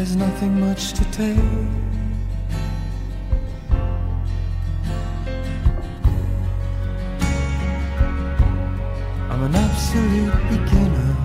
There's 0.00 0.16
nothing 0.16 0.58
much 0.58 0.94
to 0.94 1.04
take. 1.12 1.36
I'm 9.28 9.42
an 9.42 9.54
absolute 9.54 10.32
beginner. 10.48 11.16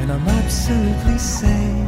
And 0.00 0.10
I'm 0.10 0.28
absolutely 0.28 1.18
sane. 1.18 1.87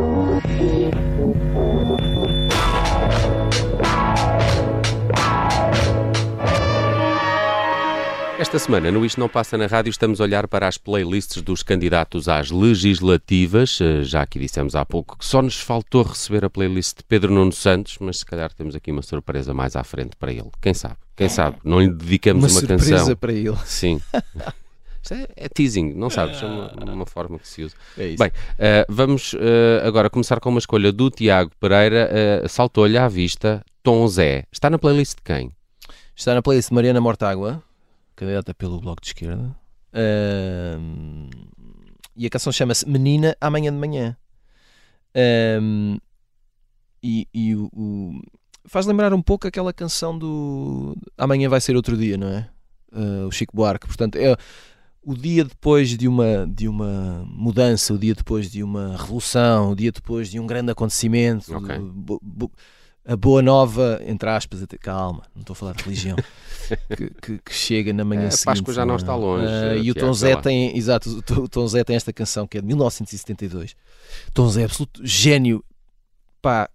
Esta 8.51 8.65
semana, 8.65 8.91
no 8.91 9.05
Isto 9.05 9.17
Não 9.17 9.29
Passa 9.29 9.57
na 9.57 9.65
Rádio, 9.65 9.89
estamos 9.91 10.19
a 10.19 10.25
olhar 10.25 10.45
para 10.45 10.67
as 10.67 10.77
playlists 10.77 11.41
dos 11.41 11.63
candidatos 11.63 12.27
às 12.27 12.51
legislativas. 12.51 13.79
Eh, 13.79 14.03
Já 14.03 14.23
aqui 14.23 14.37
dissemos 14.39 14.75
há 14.75 14.83
pouco 14.83 15.17
que 15.17 15.23
só 15.25 15.41
nos 15.41 15.57
faltou 15.61 16.03
receber 16.03 16.43
a 16.43 16.49
playlist 16.49 16.97
de 16.97 17.03
Pedro 17.05 17.33
Nuno 17.33 17.53
Santos, 17.53 17.95
mas 18.01 18.19
se 18.19 18.25
calhar 18.25 18.51
temos 18.51 18.75
aqui 18.75 18.91
uma 18.91 19.01
surpresa 19.01 19.53
mais 19.53 19.77
à 19.77 19.85
frente 19.85 20.17
para 20.17 20.33
ele. 20.33 20.49
Quem 20.61 20.73
sabe? 20.73 20.97
Quem 21.15 21.29
sabe? 21.29 21.59
Não 21.63 21.79
lhe 21.79 21.93
dedicamos 21.93 22.43
Uma 22.43 22.49
uma, 22.51 22.59
surpresa 22.59 22.97
canção. 22.97 23.15
para 23.15 23.31
ele. 23.31 23.55
Sim. 23.63 24.01
Isto 25.01 25.13
é, 25.13 25.27
é 25.37 25.47
teasing, 25.47 25.93
não 25.93 26.09
sabes? 26.09 26.43
É 26.43 26.45
uma, 26.45 26.93
uma 26.93 27.05
forma 27.05 27.39
que 27.39 27.47
se 27.47 27.63
usa. 27.63 27.75
É 27.97 28.07
isso. 28.09 28.17
Bem, 28.21 28.31
eh, 28.59 28.85
vamos 28.89 29.33
eh, 29.39 29.81
agora 29.87 30.09
começar 30.09 30.41
com 30.41 30.49
uma 30.49 30.59
escolha 30.59 30.91
do 30.91 31.09
Tiago 31.09 31.51
Pereira. 31.57 32.09
Eh, 32.11 32.43
Saltou-lhe 32.49 32.97
à 32.97 33.07
vista 33.07 33.63
Tom 33.81 34.05
Zé. 34.09 34.43
Está 34.51 34.69
na 34.69 34.77
playlist 34.77 35.15
de 35.15 35.21
quem? 35.23 35.51
Está 36.13 36.35
na 36.35 36.41
playlist 36.41 36.67
de 36.69 36.75
Mariana 36.75 36.99
Mortágua, 36.99 37.63
candidata 38.15 38.53
pelo 38.53 38.79
Bloco 38.79 39.01
de 39.01 39.07
Esquerda. 39.07 39.55
E 42.15 42.25
a 42.25 42.29
canção 42.29 42.51
chama-se 42.51 42.87
Menina 42.87 43.35
Amanhã 43.41 43.71
de 43.71 43.77
Manhã. 43.77 44.17
E 47.03 47.27
e 47.33 47.55
o, 47.55 47.69
o- 47.73 48.21
faz 48.65 48.85
lembrar 48.85 49.13
um 49.13 49.21
pouco 49.21 49.47
aquela 49.47 49.73
canção 49.73 50.17
do 50.17 50.95
Amanhã 51.17 51.49
vai 51.49 51.59
ser 51.59 51.75
outro 51.75 51.97
dia, 51.97 52.17
não 52.17 52.27
é? 52.27 52.49
Ah, 52.93 53.25
o 53.27 53.31
Chico 53.31 53.55
Buarque. 53.55 53.87
Portanto, 53.87 54.15
é 54.17 54.35
o 55.03 55.15
dia 55.15 55.43
depois 55.43 55.89
de 55.97 56.07
uma, 56.07 56.45
de 56.47 56.67
uma 56.67 57.25
mudança, 57.27 57.91
o 57.93 57.97
dia 57.97 58.13
depois 58.13 58.51
de 58.51 58.61
uma 58.61 58.95
revolução, 58.97 59.71
o 59.71 59.75
dia 59.75 59.91
depois 59.91 60.29
de 60.29 60.39
um 60.39 60.45
grande 60.45 60.71
acontecimento. 60.71 61.55
Ok. 61.55 61.75
bo- 61.79 62.19
bo- 62.21 62.51
a 63.05 63.15
boa 63.15 63.41
nova, 63.41 63.99
entre 64.05 64.29
aspas, 64.29 64.61
até, 64.61 64.77
calma, 64.77 65.23
não 65.33 65.41
estou 65.41 65.53
a 65.53 65.55
falar 65.55 65.73
de 65.73 65.83
religião, 65.83 66.15
que, 66.95 67.09
que- 67.21 67.37
que 67.39 67.53
chega 67.53 67.91
na 67.93 68.05
manhã 68.05 68.23
É, 68.23 68.27
a 68.27 68.31
seguinte. 68.31 68.45
Páscoa 68.45 68.73
já 68.73 68.85
não 68.85 68.95
está 68.95 69.15
longe, 69.15 69.45
eh, 69.47 69.77
e 69.79 69.91
o 69.91 69.95
Tom 69.95 70.13
Zé 70.13 70.35
tem, 70.35 70.77
exato, 70.77 71.09
o 71.39 71.47
Tom- 71.49 71.67
Zé 71.67 71.83
tem 71.83 71.95
esta 71.95 72.13
canção 72.13 72.45
que 72.47 72.57
é 72.57 72.61
de 72.61 72.67
1972. 72.67 73.75
Tom 74.33 74.47
Zé, 74.49 74.63
absoluto 74.65 75.05
gênio, 75.05 75.63
pá, 76.41 76.69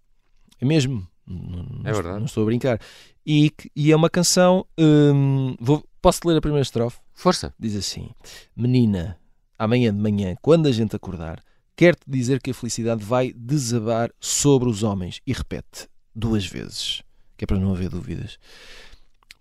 é 0.61 0.65
mesmo, 0.65 1.07
não, 1.27 1.81
É 1.85 1.93
verdade. 1.93 2.19
não 2.19 2.27
estou 2.27 2.43
a 2.43 2.47
brincar. 2.47 2.81
E, 3.25 3.53
e 3.75 3.91
é 3.93 3.97
uma 3.97 4.09
canção, 4.11 4.65
hum, 4.79 5.55
vou, 5.61 5.85
posso 6.01 6.21
ler 6.27 6.37
a 6.37 6.41
primeira 6.41 6.63
estrofe? 6.63 6.99
Força. 7.13 7.53
Diz 7.59 7.75
assim: 7.75 8.11
Menina, 8.57 9.19
amanhã 9.59 9.93
de 9.93 10.01
manhã, 10.01 10.37
quando 10.41 10.67
a 10.67 10.73
gente 10.73 10.95
acordar, 10.95 11.43
quero-te 11.75 12.03
dizer 12.09 12.41
que 12.41 12.51
a 12.51 12.55
felicidade 12.55 13.03
vai 13.05 13.33
desabar 13.33 14.11
sobre 14.21 14.69
os 14.69 14.83
homens. 14.85 15.21
E 15.27 15.33
repete 15.33 15.89
duas 16.17 16.47
vezes, 16.47 17.03
que 17.37 17.45
é 17.45 17.47
para 17.47 17.59
não 17.59 17.73
haver 17.73 17.91
dúvidas. 17.91 18.39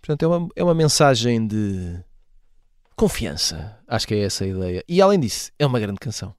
Portanto, 0.00 0.22
é 0.22 0.28
uma, 0.28 0.48
é 0.54 0.62
uma 0.62 0.74
mensagem 0.74 1.46
de 1.46 1.98
confiança. 2.94 3.78
Acho 3.88 4.06
que 4.06 4.14
é 4.14 4.20
essa 4.20 4.44
a 4.44 4.46
ideia. 4.46 4.84
E 4.86 5.00
além 5.00 5.18
disso, 5.18 5.50
é 5.58 5.66
uma 5.66 5.80
grande 5.80 5.98
canção. 5.98 6.34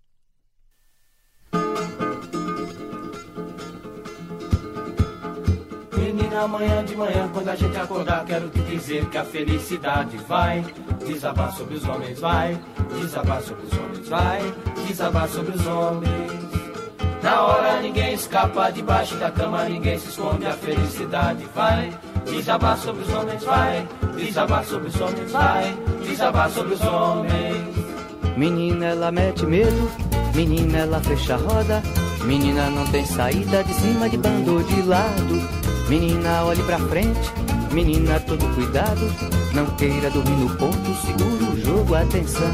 Amanhã 6.48 6.86
de 6.86 6.96
manhã, 6.96 7.30
quando 7.34 7.50
a 7.50 7.56
gente 7.56 7.76
acordar, 7.76 8.24
quero 8.24 8.48
te 8.50 8.62
dizer 8.62 9.10
que 9.10 9.18
a 9.18 9.26
felicidade 9.26 10.16
vai 10.18 10.64
desabar 11.06 11.52
sobre 11.54 11.76
os 11.76 11.84
homens, 11.84 12.20
vai 12.20 12.58
desabar 13.02 13.42
sobre 13.42 13.66
os 13.66 13.74
homens, 13.74 14.08
vai 14.08 14.56
desabar 14.88 15.28
sobre 15.28 15.58
os 15.58 15.68
homens. 15.68 16.57
Na 17.22 17.42
hora 17.42 17.82
ninguém 17.82 18.14
escapa 18.14 18.72
debaixo 18.72 19.16
da 19.16 19.32
cama, 19.32 19.64
ninguém 19.66 19.98
se 19.98 20.10
esconde, 20.10 20.46
a 20.46 20.54
felicidade 20.54 21.48
vai 21.54 21.92
desabar 22.26 22.78
sobre 22.78 23.04
os 23.04 23.14
homens, 23.14 23.44
vai 23.44 23.88
desabar 24.16 24.64
sobre 24.64 24.88
os 24.90 25.02
homens, 25.02 25.32
vai 25.32 25.78
desabar 26.06 26.50
sobre 26.50 26.74
os 26.76 26.82
homens. 26.82 27.76
Menina, 28.38 28.86
ela 28.86 29.12
mete 29.12 29.46
medo, 29.46 29.92
menina, 30.36 30.80
ela 30.80 31.00
fecha 31.02 31.34
a 31.34 31.38
roda. 31.38 31.82
Menina, 32.24 32.70
não 32.70 32.86
tem 32.88 33.06
saída 33.06 33.64
de 33.64 33.74
cima 33.74 34.10
de 34.10 34.18
bando 34.18 34.56
ou 34.56 34.64
de 34.64 34.82
lado. 34.82 35.42
Menina, 35.90 36.44
olhe 36.44 36.62
pra 36.64 36.78
frente, 36.78 37.32
menina, 37.72 38.20
todo 38.20 38.54
cuidado. 38.54 39.12
Não 39.54 39.66
queira 39.78 40.10
dormir 40.12 40.36
no 40.36 40.56
ponto, 40.56 40.94
segura 41.06 41.52
o 41.52 41.60
jogo, 41.60 41.96
atenção. 41.96 42.54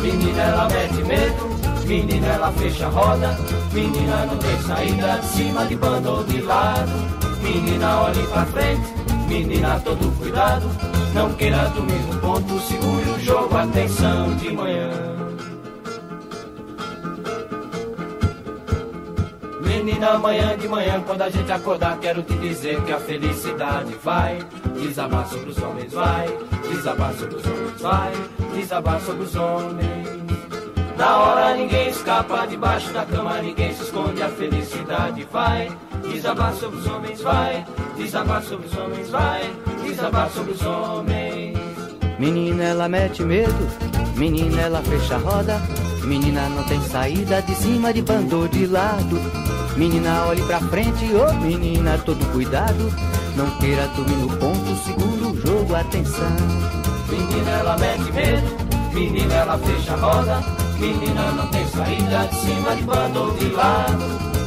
Menina, 0.00 0.42
ela 0.42 0.68
mete 0.68 1.02
medo, 1.04 1.57
menina, 1.88 2.26
ela 2.26 2.52
fecha 2.52 2.86
a 2.86 2.90
roda. 2.90 3.36
Menina, 3.72 4.26
não 4.26 4.36
tem 4.36 4.62
saída 4.62 5.18
de 5.18 5.26
cima 5.26 5.64
de 5.64 5.76
bando 5.76 6.10
ou 6.10 6.24
de 6.24 6.42
lado. 6.42 6.92
Menina, 7.42 8.02
olhe 8.02 8.22
pra 8.26 8.44
frente, 8.46 8.94
menina, 9.26 9.80
todo 9.80 10.16
cuidado. 10.18 10.68
Não 11.14 11.32
queira 11.34 11.68
dormir 11.70 12.00
no 12.02 12.20
ponto, 12.20 12.60
segure 12.60 13.10
o 13.10 13.20
jogo, 13.20 13.56
atenção 13.56 14.36
de 14.36 14.52
manhã. 14.52 14.90
Menina, 19.62 20.10
amanhã 20.10 20.56
de 20.58 20.68
manhã, 20.68 21.02
quando 21.06 21.22
a 21.22 21.30
gente 21.30 21.50
acordar, 21.50 21.98
quero 21.98 22.22
te 22.22 22.34
dizer 22.34 22.82
que 22.82 22.92
a 22.92 22.98
felicidade 22.98 23.94
vai 24.04 24.38
desabar 24.74 25.26
sobre 25.26 25.50
os 25.50 25.58
homens, 25.58 25.92
vai 25.92 26.28
desabar 26.70 27.14
sobre 27.14 27.36
os 27.36 27.46
homens, 27.46 27.80
vai 27.80 28.12
desabar 28.54 29.00
sobre 29.00 29.22
os 29.22 29.34
homens. 29.34 30.37
Na 30.98 31.16
hora 31.16 31.54
ninguém 31.54 31.90
escapa 31.90 32.44
debaixo 32.44 32.92
da 32.92 33.06
cama, 33.06 33.40
ninguém 33.40 33.72
se 33.72 33.84
esconde, 33.84 34.20
a 34.20 34.28
felicidade 34.30 35.24
vai 35.32 35.70
desabar 36.02 36.52
sobre 36.54 36.78
os 36.80 36.86
homens, 36.88 37.22
vai 37.22 37.64
desabar 37.96 38.42
sobre 38.42 38.66
os 38.66 38.76
homens, 38.76 39.08
vai 39.08 39.48
desabar 39.84 40.28
sobre 40.28 40.52
os 40.54 40.62
homens. 40.66 41.56
Menina, 42.18 42.64
ela 42.64 42.88
mete 42.88 43.22
medo, 43.22 43.54
menina, 44.16 44.60
ela 44.60 44.82
fecha 44.82 45.14
a 45.14 45.18
roda. 45.18 45.62
Menina, 46.02 46.48
não 46.48 46.64
tem 46.64 46.80
saída 46.82 47.42
de 47.42 47.54
cima 47.54 47.92
de 47.92 48.02
bando 48.02 48.48
de 48.48 48.66
lado. 48.66 49.20
Menina, 49.76 50.26
olhe 50.26 50.42
pra 50.42 50.58
frente, 50.58 51.04
ô 51.14 51.32
menina, 51.34 51.96
todo 52.04 52.26
cuidado. 52.32 52.92
Não 53.36 53.48
queira 53.58 53.86
dormir 53.94 54.16
no 54.16 54.36
ponto, 54.36 54.76
segura 54.84 55.30
o 55.30 55.40
jogo, 55.46 55.76
atenção. 55.76 56.36
Menina, 57.08 57.50
ela 57.52 57.78
mete 57.78 58.12
medo, 58.12 58.92
menina, 58.92 59.34
ela 59.34 59.58
fecha 59.58 59.92
a 59.92 59.96
roda. 59.96 60.67
Menina, 60.78 61.32
não 61.32 61.46
tem 61.48 61.66
saída 61.66 62.26
de 62.28 62.34
cima 62.36 62.76
de 62.76 62.82
bando 62.82 63.20
ou 63.20 63.30
de 63.34 63.50
lado. 63.50 64.04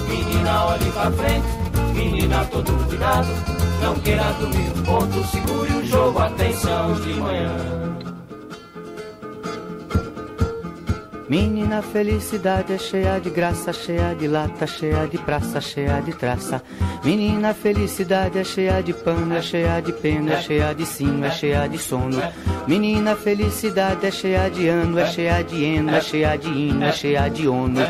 Menina, 0.08 0.66
olhe 0.66 0.92
pra 0.92 1.12
frente, 1.12 1.48
menina, 1.94 2.46
todo 2.46 2.88
cuidado. 2.88 3.28
Não 3.82 3.96
queira 3.96 4.32
dormir 4.40 4.70
no 4.76 4.84
ponto, 4.84 5.24
segure 5.28 5.74
o 5.74 5.86
jogo, 5.86 6.20
atenção 6.20 6.94
de 7.02 7.14
manhã. 7.16 7.82
Menina, 11.28 11.82
felicidade 11.82 12.74
é 12.74 12.78
cheia 12.78 13.18
de 13.20 13.30
graça, 13.30 13.72
cheia 13.72 14.14
de 14.14 14.28
lata, 14.28 14.68
cheia 14.68 15.08
de 15.08 15.18
praça, 15.18 15.62
cheia 15.62 16.02
de 16.02 16.12
traça. 16.14 16.62
Menina, 17.04 17.52
felicidade 17.56 18.38
é 18.38 18.44
cheia 18.44 18.82
de 18.84 18.94
pano, 18.94 19.36
é 19.36 19.42
cheia 19.42 19.82
de 19.82 19.92
pena, 19.92 20.34
é 20.34 20.42
cheia 20.42 20.74
de 20.74 20.86
sino, 20.86 21.26
é 21.26 21.32
cheia 21.32 21.68
de 21.68 21.80
sono. 21.80 22.22
Menina, 22.68 23.16
felicidade 23.16 24.06
é 24.06 24.12
cheia 24.12 24.48
de 24.50 24.68
ano, 24.68 25.00
é 25.00 25.08
cheia 25.08 25.42
de 25.44 25.64
eno, 25.64 25.96
é 25.96 26.00
cheia 26.02 26.38
de 26.38 26.48
hino, 26.48 26.84
é 26.84 26.92
cheia 26.92 27.28
de 27.28 27.48
ono. 27.48 27.82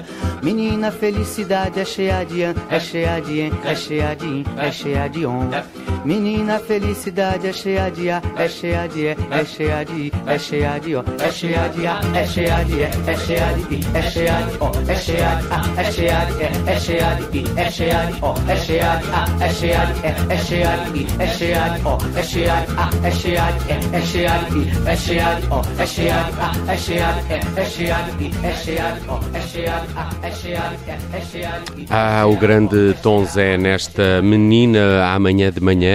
Menina, 0.42 0.92
felicidade 0.92 1.82
é 1.82 1.86
cheia 1.86 2.24
de 2.24 2.42
ano, 2.42 2.62
é 2.70 2.80
cheia 2.80 3.20
de 3.20 3.42
en, 3.42 3.52
é 3.66 3.76
cheia 3.76 4.16
de 4.16 4.26
in, 4.26 4.46
é 4.58 4.72
cheia 4.72 5.10
de 5.10 5.26
on. 5.26 5.50
Menina, 6.04 6.58
felicidade 6.58 7.48
é 7.48 7.54
cheia 7.54 7.92
de 7.92 8.10
A, 8.10 8.20
é 8.36 8.50
cheia 8.50 8.88
de 8.88 9.02
E, 9.02 9.18
é 9.30 9.46
cheia 9.46 9.86
de 9.86 9.94
I, 9.94 10.12
é 10.26 10.40
cheia 10.40 10.80
de 10.80 10.96
O, 10.96 11.04
é 11.20 11.32
cheia 11.32 11.70
de 11.70 11.86
A, 11.86 12.02
é 12.16 12.26
cheia 12.26 12.66
de 12.66 12.74
E, 12.74 12.84
é 12.84 13.18
cheia 13.18 13.54
de 13.54 13.76
I, 13.76 13.86
é 13.94 14.02
cheia 14.02 14.34
de 14.42 14.58
O, 14.58 14.72
é 14.90 14.96
cheia 14.96 15.36
de 15.36 15.48
A, 15.52 15.62
é 15.78 15.92
cheia 15.92 16.26
de 16.26 16.34
E, 16.42 16.72
é 16.72 16.80
cheia 16.80 17.16
de 17.16 17.38
I, 17.38 17.46
é 17.56 17.70
cheia 17.70 18.06
de 18.08 18.26
O, 18.26 18.34
é 18.50 18.56
cheia 18.58 18.96
de 18.96 19.10
A, 19.12 19.26
é 19.46 19.50
cheia 19.54 19.86
de 19.86 20.00
E, 20.02 20.34
é 20.34 20.38
cheia 20.38 20.78
de 20.78 20.98
I, 20.98 21.08
é 21.20 21.28
cheia 21.28 21.70
de 21.70 21.86
O, 21.86 21.98
é 22.18 22.24
cheia 22.24 22.66
de 22.66 22.72
A, 22.72 22.90
é 23.04 23.12
cheia 23.12 23.46
de 23.52 23.60
E, 23.62 23.96
é 23.96 24.02
cheia 24.02 24.40
de 24.40 24.58
I, 24.58 24.72
é 24.88 24.96
cheia 24.96 25.36
de 25.36 25.48
O, 25.48 25.62
é 25.78 25.86
cheia 25.86 26.24
de 26.24 26.40
A, 26.42 26.74
é 26.74 26.78
cheia 26.78 27.12
de 27.14 27.22
E, 27.30 27.60
é 27.60 27.66
cheia 27.66 27.96
de 28.18 28.24
I, 28.26 28.32
é 28.44 28.52
cheia 28.52 28.92
de 28.92 29.08
O, 29.08 29.20
é 29.36 29.42
cheia 29.42 29.80
de 29.80 29.98
A, 29.98 30.10
é 30.24 30.32
cheia 30.32 30.62
de 30.62 30.90
E, 30.90 31.16
é 31.16 31.22
cheia 31.22 31.60
de 31.60 31.82
I. 31.82 31.88
Ah, 31.92 32.26
o 32.26 32.36
grande 32.36 32.96
Tom 33.04 33.24
Zé 33.24 33.56
nesta 33.56 34.22
Menina 34.24 35.06
Amanhã 35.14 35.52
de 35.52 35.62
Manhã. 35.62 35.91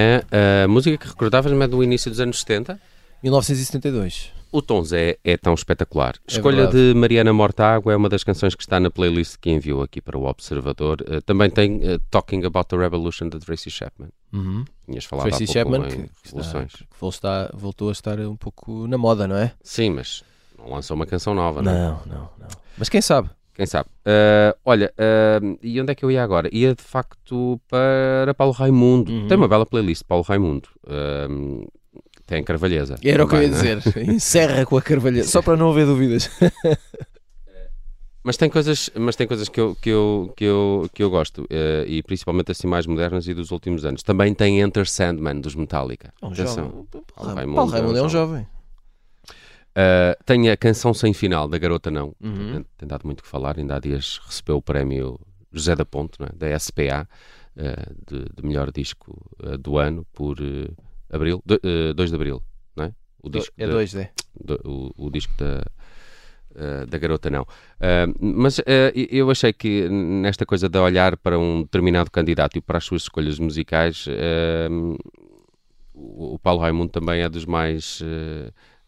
A 0.64 0.68
música 0.68 0.96
que 0.96 1.06
recordavas 1.08 1.52
é 1.52 1.66
do 1.66 1.82
início 1.82 2.10
dos 2.10 2.20
anos 2.20 2.40
70? 2.40 2.78
1972. 3.22 4.32
O 4.52 4.62
Tom 4.62 4.82
Zé 4.84 5.18
é 5.24 5.36
tão 5.36 5.52
espetacular. 5.54 6.14
Escolha 6.26 6.62
verdade. 6.68 6.92
de 6.92 6.98
Mariana 6.98 7.32
Mortágua 7.32 7.92
é 7.92 7.96
uma 7.96 8.08
das 8.08 8.22
canções 8.24 8.54
que 8.54 8.62
está 8.62 8.78
na 8.78 8.90
playlist 8.90 9.36
que 9.40 9.50
enviou 9.50 9.82
aqui 9.82 10.00
para 10.00 10.16
o 10.16 10.24
Observador. 10.24 11.04
Eh, 11.06 11.20
também 11.20 11.50
tem 11.50 11.80
eh, 11.82 11.98
Talking 12.10 12.44
About 12.44 12.68
the 12.68 12.76
Revolution 12.76 13.28
de 13.28 13.38
Tracy 13.38 13.70
Chapman. 13.70 14.08
Uhum. 14.32 14.64
Tinhas 14.88 15.04
falado 15.04 15.28
Tracy 15.28 15.44
há 15.58 15.64
pouco 15.64 15.78
Chapman, 15.82 15.88
que, 15.90 16.10
está- 16.26 16.36
Revoluções. 16.36 16.72
que 16.72 16.86
voltou, 17.00 17.30
a- 17.30 17.50
voltou 17.52 17.88
a 17.88 17.92
estar 17.92 18.18
um 18.20 18.36
pouco 18.36 18.86
na 18.86 18.96
moda, 18.96 19.26
não 19.26 19.36
é? 19.36 19.52
Sim, 19.62 19.90
mas 19.90 20.22
não 20.56 20.70
lançou 20.70 20.94
uma 20.94 21.06
canção 21.06 21.34
nova, 21.34 21.60
não 21.60 21.72
é? 21.72 21.74
Não, 21.74 22.00
não, 22.06 22.30
não. 22.38 22.48
Mas 22.78 22.88
quem 22.88 23.02
sabe? 23.02 23.28
Quem 23.56 23.64
sabe? 23.64 23.88
Ah, 24.04 24.54
olha, 24.66 24.92
ah, 24.98 25.40
e 25.62 25.80
onde 25.80 25.90
é 25.90 25.94
que 25.94 26.04
eu 26.04 26.10
ia 26.10 26.22
agora? 26.22 26.50
Ia 26.52 26.74
de 26.74 26.82
facto 26.82 27.58
para 27.70 28.34
Paulo 28.34 28.52
Raimundo. 28.52 29.10
Uhum. 29.10 29.26
Tem 29.26 29.36
uma 29.36 29.48
bela 29.48 29.64
playlist, 29.64 30.02
Paulo 30.06 30.22
Raimundo. 30.22 30.68
Ah, 30.86 31.26
tem 32.26 32.44
Carvalheza. 32.44 32.96
Era 33.02 33.24
o 33.24 33.28
que 33.28 33.34
eu 33.34 33.40
ia 33.40 33.48
é? 33.48 33.50
dizer. 33.50 33.78
Encerra 34.06 34.66
com 34.66 34.76
a 34.76 34.82
carvalheta. 34.82 35.26
Só 35.26 35.40
para 35.40 35.56
não 35.56 35.70
haver 35.70 35.86
dúvidas. 35.86 36.30
Mas 38.22 38.36
tem 38.36 38.50
coisas, 38.50 38.90
mas 38.96 39.14
tem 39.14 39.24
coisas 39.24 39.48
que 39.48 39.60
eu, 39.60 39.76
que 39.80 39.88
eu, 39.88 40.32
que 40.36 40.44
eu, 40.44 40.90
que 40.92 41.00
eu 41.00 41.08
gosto, 41.08 41.46
e 41.86 42.02
principalmente 42.02 42.50
assim 42.50 42.66
mais 42.66 42.84
modernas 42.84 43.28
e 43.28 43.32
dos 43.32 43.52
últimos 43.52 43.84
anos. 43.84 44.02
Também 44.02 44.34
tem 44.34 44.60
Enter 44.60 44.84
Sandman 44.84 45.40
dos 45.40 45.54
Metallica. 45.54 46.12
É 46.20 46.26
um 46.26 46.32
Atenção. 46.32 46.64
jovem. 46.64 46.86
Paulo 47.14 47.54
Paulo 47.54 47.70
Raimundo 47.70 47.98
é 47.98 48.02
um 48.02 48.08
jovem. 48.08 48.44
Uh, 49.76 50.16
tem 50.24 50.48
a 50.48 50.56
canção 50.56 50.94
sem 50.94 51.12
final 51.12 51.46
da 51.46 51.58
Garota 51.58 51.90
Não. 51.90 52.14
Uhum. 52.18 52.64
Tem, 52.78 52.88
dado 52.88 53.04
muito 53.04 53.22
que 53.22 53.28
falar. 53.28 53.58
Ainda 53.58 53.76
há 53.76 53.78
dias 53.78 54.18
recebeu 54.24 54.56
o 54.56 54.62
prémio 54.62 55.20
José 55.52 55.76
da 55.76 55.84
Ponte, 55.84 56.16
é? 56.22 56.34
da 56.34 56.58
SPA, 56.58 57.06
uh, 57.56 57.94
de, 58.10 58.24
de 58.34 58.42
melhor 58.42 58.72
disco 58.72 59.20
uh, 59.42 59.58
do 59.58 59.76
ano, 59.76 60.06
por 60.14 60.38
abril, 61.12 61.42
uh, 61.50 61.92
2 61.94 62.10
de 62.10 62.16
abril, 62.16 62.42
não 62.74 62.84
é? 62.86 62.92
O 63.22 63.28
Do- 63.28 63.44
é 63.58 63.66
da- 63.66 63.72
dois, 63.74 63.94
é. 63.94 64.10
do- 64.42 64.60
o, 64.96 65.06
o 65.06 65.10
disco 65.10 65.34
da, 65.36 65.62
da 66.86 66.96
Garota 66.96 67.28
Não. 67.28 67.46
Mas 68.18 68.60
eu 69.10 69.30
achei 69.30 69.52
que 69.52 69.88
nesta 69.90 70.46
coisa 70.46 70.70
de 70.70 70.78
olhar 70.78 71.16
para 71.18 71.38
um 71.38 71.62
determinado 71.62 72.10
candidato 72.10 72.56
e 72.56 72.62
para 72.62 72.78
as 72.78 72.84
suas 72.84 73.02
escolhas 73.02 73.38
musicais, 73.38 74.06
o 75.94 76.38
Paulo 76.38 76.60
Raimundo 76.60 76.90
também 76.92 77.20
é 77.22 77.28
dos 77.28 77.44
mais. 77.44 78.02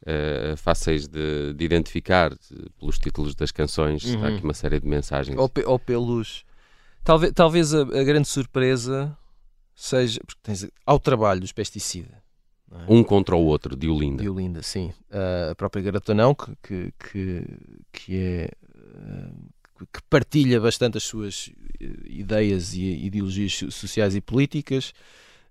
Uh, 0.07 0.53
uh, 0.53 0.57
fáceis 0.57 1.07
de, 1.09 1.53
de 1.55 1.65
identificar 1.65 2.33
uh, 2.33 2.71
pelos 2.79 2.99
títulos 2.99 3.35
das 3.35 3.51
canções. 3.53 4.05
Há 4.15 4.19
Uhum. 4.19 4.27
aqui 4.27 4.45
uma 4.45 4.55
série 4.55 4.81
de 4.81 4.87
mensagens. 4.87 5.39
Ou, 5.39 5.49
pe- 5.49 5.65
ou 5.65 5.79
pelos. 5.79 6.45
Talvez, 7.05 7.33
talvez 7.33 7.75
a, 7.75 7.83
a 7.83 8.05
grande 8.05 8.29
surpresa 8.29 9.17
seja. 9.75 10.21
Porque 10.27 10.41
tens 10.43 10.69
ao 10.85 10.99
trabalho 10.99 11.41
dos 11.41 11.53
pesticida. 11.53 12.23
não 12.71 12.81
é? 12.81 12.85
Um 12.89 13.03
contra 13.05 13.35
o 13.37 13.41
outro, 13.45 13.75
de 13.77 13.89
Olinda. 13.89 14.23
De 14.23 14.29
Olinda, 14.29 14.63
sim. 14.63 14.93
Ah, 15.11 15.51
a 15.53 15.55
própria 15.55 15.83
Garota 15.83 16.13
Não, 16.15 16.35
que, 16.35 16.53
que, 16.63 16.93
que, 16.99 17.45
que 17.93 18.17
é. 18.19 18.51
ah, 18.75 19.31
que 19.93 20.03
partilha 20.11 20.61
bastante 20.61 20.99
as 20.99 21.05
suas 21.05 21.51
eh, 21.81 21.87
ideias 22.09 22.75
e 22.75 22.83
ideologias 23.07 23.55
so- 23.55 23.71
sociais 23.71 24.17
e 24.17 24.21
políticas. 24.21 24.93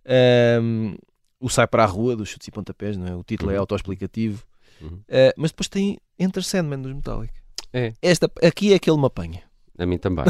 Ahm, 0.06 0.96
o 1.40 1.50
Sai 1.50 1.68
para 1.68 1.84
a 1.84 1.88
Rua, 1.88 2.16
dos 2.16 2.30
chutes 2.30 2.48
e 2.48 2.52
pontapés, 2.52 2.98
não 2.98 3.08
é? 3.08 3.16
o 3.16 3.24
título 3.24 3.52
é 3.52 3.56
Uhum. 3.56 3.62
autoexplicativo. 3.62 4.44
Uhum. 4.82 5.00
Ah, 5.10 5.34
mas 5.38 5.52
depois 5.52 5.68
tem 5.68 5.98
Enter 6.20 6.44
Sandman 6.44 6.82
dos 6.82 6.94
Metallica. 6.94 7.34
É. 7.74 7.94
Esta, 8.02 8.32
aqui 8.44 8.74
é 8.74 8.80
que 8.80 8.90
ele 8.90 9.00
me 9.00 9.06
apanha. 9.06 9.44
A 9.78 9.86
mim 9.86 10.00
também. 10.00 10.26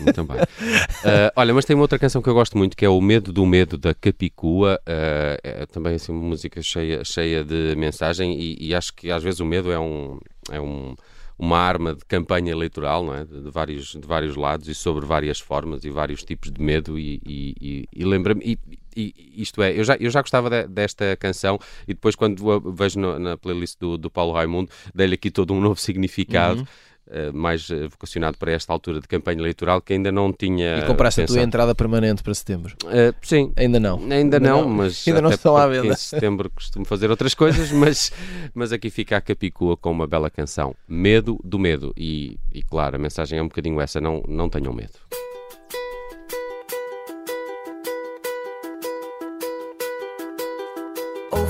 Mim 0.00 0.12
também. 0.12 0.36
Uh, 0.38 1.30
olha, 1.36 1.54
mas 1.54 1.64
tem 1.64 1.76
uma 1.76 1.82
outra 1.82 1.98
canção 1.98 2.20
que 2.20 2.28
eu 2.28 2.34
gosto 2.34 2.58
muito 2.58 2.76
que 2.76 2.84
é 2.84 2.88
O 2.88 3.00
Medo 3.00 3.32
do 3.32 3.46
Medo 3.46 3.78
da 3.78 3.94
Capicua. 3.94 4.80
Uh, 4.82 5.38
é 5.44 5.66
também 5.66 5.94
assim 5.94 6.10
uma 6.10 6.22
música 6.22 6.60
cheia, 6.60 7.04
cheia 7.04 7.44
de 7.44 7.76
mensagem 7.76 8.36
e, 8.36 8.56
e 8.60 8.74
acho 8.74 8.92
que 8.92 9.10
às 9.12 9.22
vezes 9.22 9.38
o 9.38 9.44
medo 9.44 9.70
é 9.70 9.78
um. 9.78 10.18
É 10.50 10.60
um 10.60 10.96
uma 11.40 11.58
arma 11.58 11.94
de 11.94 12.04
campanha 12.04 12.52
eleitoral, 12.52 13.02
não 13.04 13.14
é? 13.14 13.24
De, 13.24 13.50
vários, 13.50 13.92
de 13.92 14.06
vários 14.06 14.36
lados 14.36 14.68
e 14.68 14.74
sobre 14.74 15.06
várias 15.06 15.40
formas 15.40 15.84
e 15.84 15.90
vários 15.90 16.22
tipos 16.22 16.50
de 16.52 16.60
medo 16.62 16.98
e, 16.98 17.20
e, 17.26 17.88
e, 17.90 18.04
lembra-me, 18.04 18.44
e, 18.44 18.58
e- 18.94 19.14
isto 19.42 19.62
é, 19.62 19.78
eu 19.78 19.82
já, 19.82 19.96
eu 19.96 20.10
já 20.10 20.20
gostava 20.20 20.50
de- 20.50 20.66
desta 20.68 21.16
canção 21.16 21.58
e 21.88 21.94
depois 21.94 22.14
quando 22.14 22.60
vejo 22.74 22.98
no- 23.00 23.18
na 23.18 23.36
playlist 23.38 23.78
do, 23.80 23.96
do 23.96 24.10
Paulo 24.10 24.32
Raimundo, 24.32 24.70
dei-lhe 24.94 25.14
aqui 25.14 25.30
todo 25.30 25.54
um 25.54 25.60
novo 25.60 25.80
significado 25.80 26.60
Uhum. 26.60 26.66
Eh, 27.08 27.32
mais 27.32 27.68
eh, 27.70 27.88
vocacionado 27.88 28.38
para 28.38 28.52
esta 28.52 28.72
altura 28.72 29.00
de 29.00 29.08
campanha 29.08 29.40
eleitoral 29.40 29.80
que 29.80 29.92
ainda 29.92 30.12
não 30.12 30.32
tinha 30.32 30.78
E 30.78 30.86
compraste 30.86 31.20
a 31.20 31.24
tua 31.26 31.34
pensado. 31.34 31.46
entrada 31.48 31.74
permanente 31.74 32.22
para 32.22 32.34
setembro. 32.34 32.76
Eh, 32.88 33.12
sim. 33.22 33.52
Ainda 33.56 33.80
não. 33.80 34.00
Ainda 34.10 34.38
não, 34.38 34.68
mas 34.68 35.06
Ainda 35.06 35.20
não 35.22 35.30
estão 35.30 35.56
à 35.56 35.66
venda. 35.66 35.88
Em 35.88 35.96
setembro 35.96 36.50
costumo 36.50 36.84
fazer 36.84 37.10
outras 37.10 37.34
coisas, 37.34 37.70
mas, 37.72 38.12
mas 38.54 38.72
aqui 38.72 38.90
fica 38.90 39.16
a 39.16 39.20
Capicua 39.20 39.76
com 39.76 39.90
uma 39.90 40.06
bela 40.06 40.30
canção. 40.30 40.74
Medo 40.88 41.38
do 41.42 41.58
medo. 41.58 41.92
E, 41.96 42.38
e 42.52 42.62
claro, 42.62 42.96
a 42.96 42.98
mensagem 42.98 43.38
é 43.38 43.42
um 43.42 43.48
bocadinho 43.48 43.80
essa, 43.80 44.00
não, 44.00 44.22
não 44.28 44.48
tenham 44.48 44.72
medo. 44.72 44.94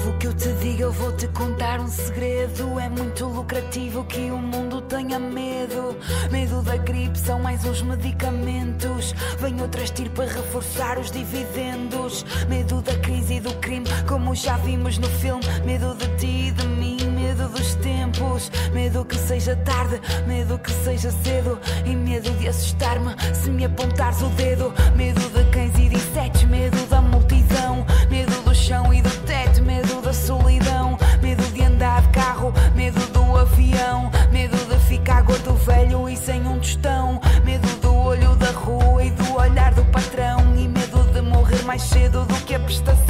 Ouve 0.00 0.08
o 0.08 0.18
que 0.18 0.26
eu 0.28 0.32
te 0.32 0.50
digo, 0.54 0.82
eu 0.82 0.92
vou 0.92 1.12
te 1.12 1.28
contar 1.28 1.78
um 1.78 1.86
segredo. 1.86 2.80
É 2.80 2.88
muito 2.88 3.26
lucrativo 3.26 4.02
que 4.04 4.30
o 4.30 4.38
mundo 4.38 4.80
tenha 4.82 5.18
medo. 5.18 5.94
Medo 6.30 6.62
da 6.62 6.78
gripe 6.78 7.18
são 7.18 7.38
mais 7.40 7.62
uns 7.66 7.82
medicamentos. 7.82 9.14
Vem 9.38 9.60
outras 9.60 9.90
tir 9.90 10.08
para 10.10 10.24
reforçar 10.24 10.98
os 10.98 11.10
dividendos. 11.10 12.24
Medo 12.48 12.80
da 12.80 12.96
crise 12.98 13.34
e 13.34 13.40
do 13.40 13.52
crime, 13.56 13.86
como 14.08 14.34
já 14.34 14.56
vimos 14.58 14.96
no 14.96 15.06
filme. 15.06 15.44
Medo 15.66 15.94
de 15.94 16.08
ti 16.16 16.48
e 16.48 16.50
de 16.50 16.66
mim, 16.66 16.96
medo 17.10 17.48
dos 17.50 17.74
tempos. 17.74 18.50
Medo 18.72 19.04
que 19.04 19.16
seja 19.16 19.54
tarde, 19.56 20.00
medo 20.26 20.58
que 20.58 20.72
seja 20.82 21.10
cedo. 21.10 21.58
E 21.84 21.94
medo 21.94 22.30
de 22.38 22.48
assustar-me 22.48 23.14
se 23.34 23.50
me 23.50 23.66
apontares 23.66 24.22
o 24.22 24.28
dedo. 24.30 24.72
Medo 24.96 25.20
de 25.20 25.44
cães 25.50 25.74
e 25.78 25.90
de 25.90 25.96
insetos, 25.96 26.44
medo 26.44 26.86
da 26.86 26.89
avião. 33.60 34.10
Medo 34.32 34.56
de 34.56 34.78
ficar 34.86 35.22
gordo, 35.22 35.54
velho 35.54 36.08
e 36.08 36.16
sem 36.16 36.46
um 36.46 36.58
tostão. 36.58 37.20
Medo 37.44 37.68
do 37.80 37.94
olho 37.94 38.34
da 38.36 38.50
rua 38.50 39.04
e 39.04 39.10
do 39.10 39.34
olhar 39.34 39.74
do 39.74 39.84
patrão. 39.86 40.40
E 40.56 40.66
medo 40.66 41.04
de 41.12 41.20
morrer 41.20 41.62
mais 41.64 41.82
cedo 41.82 42.24
do 42.24 42.34
que 42.46 42.54
a 42.54 42.60
prestação. 42.60 43.09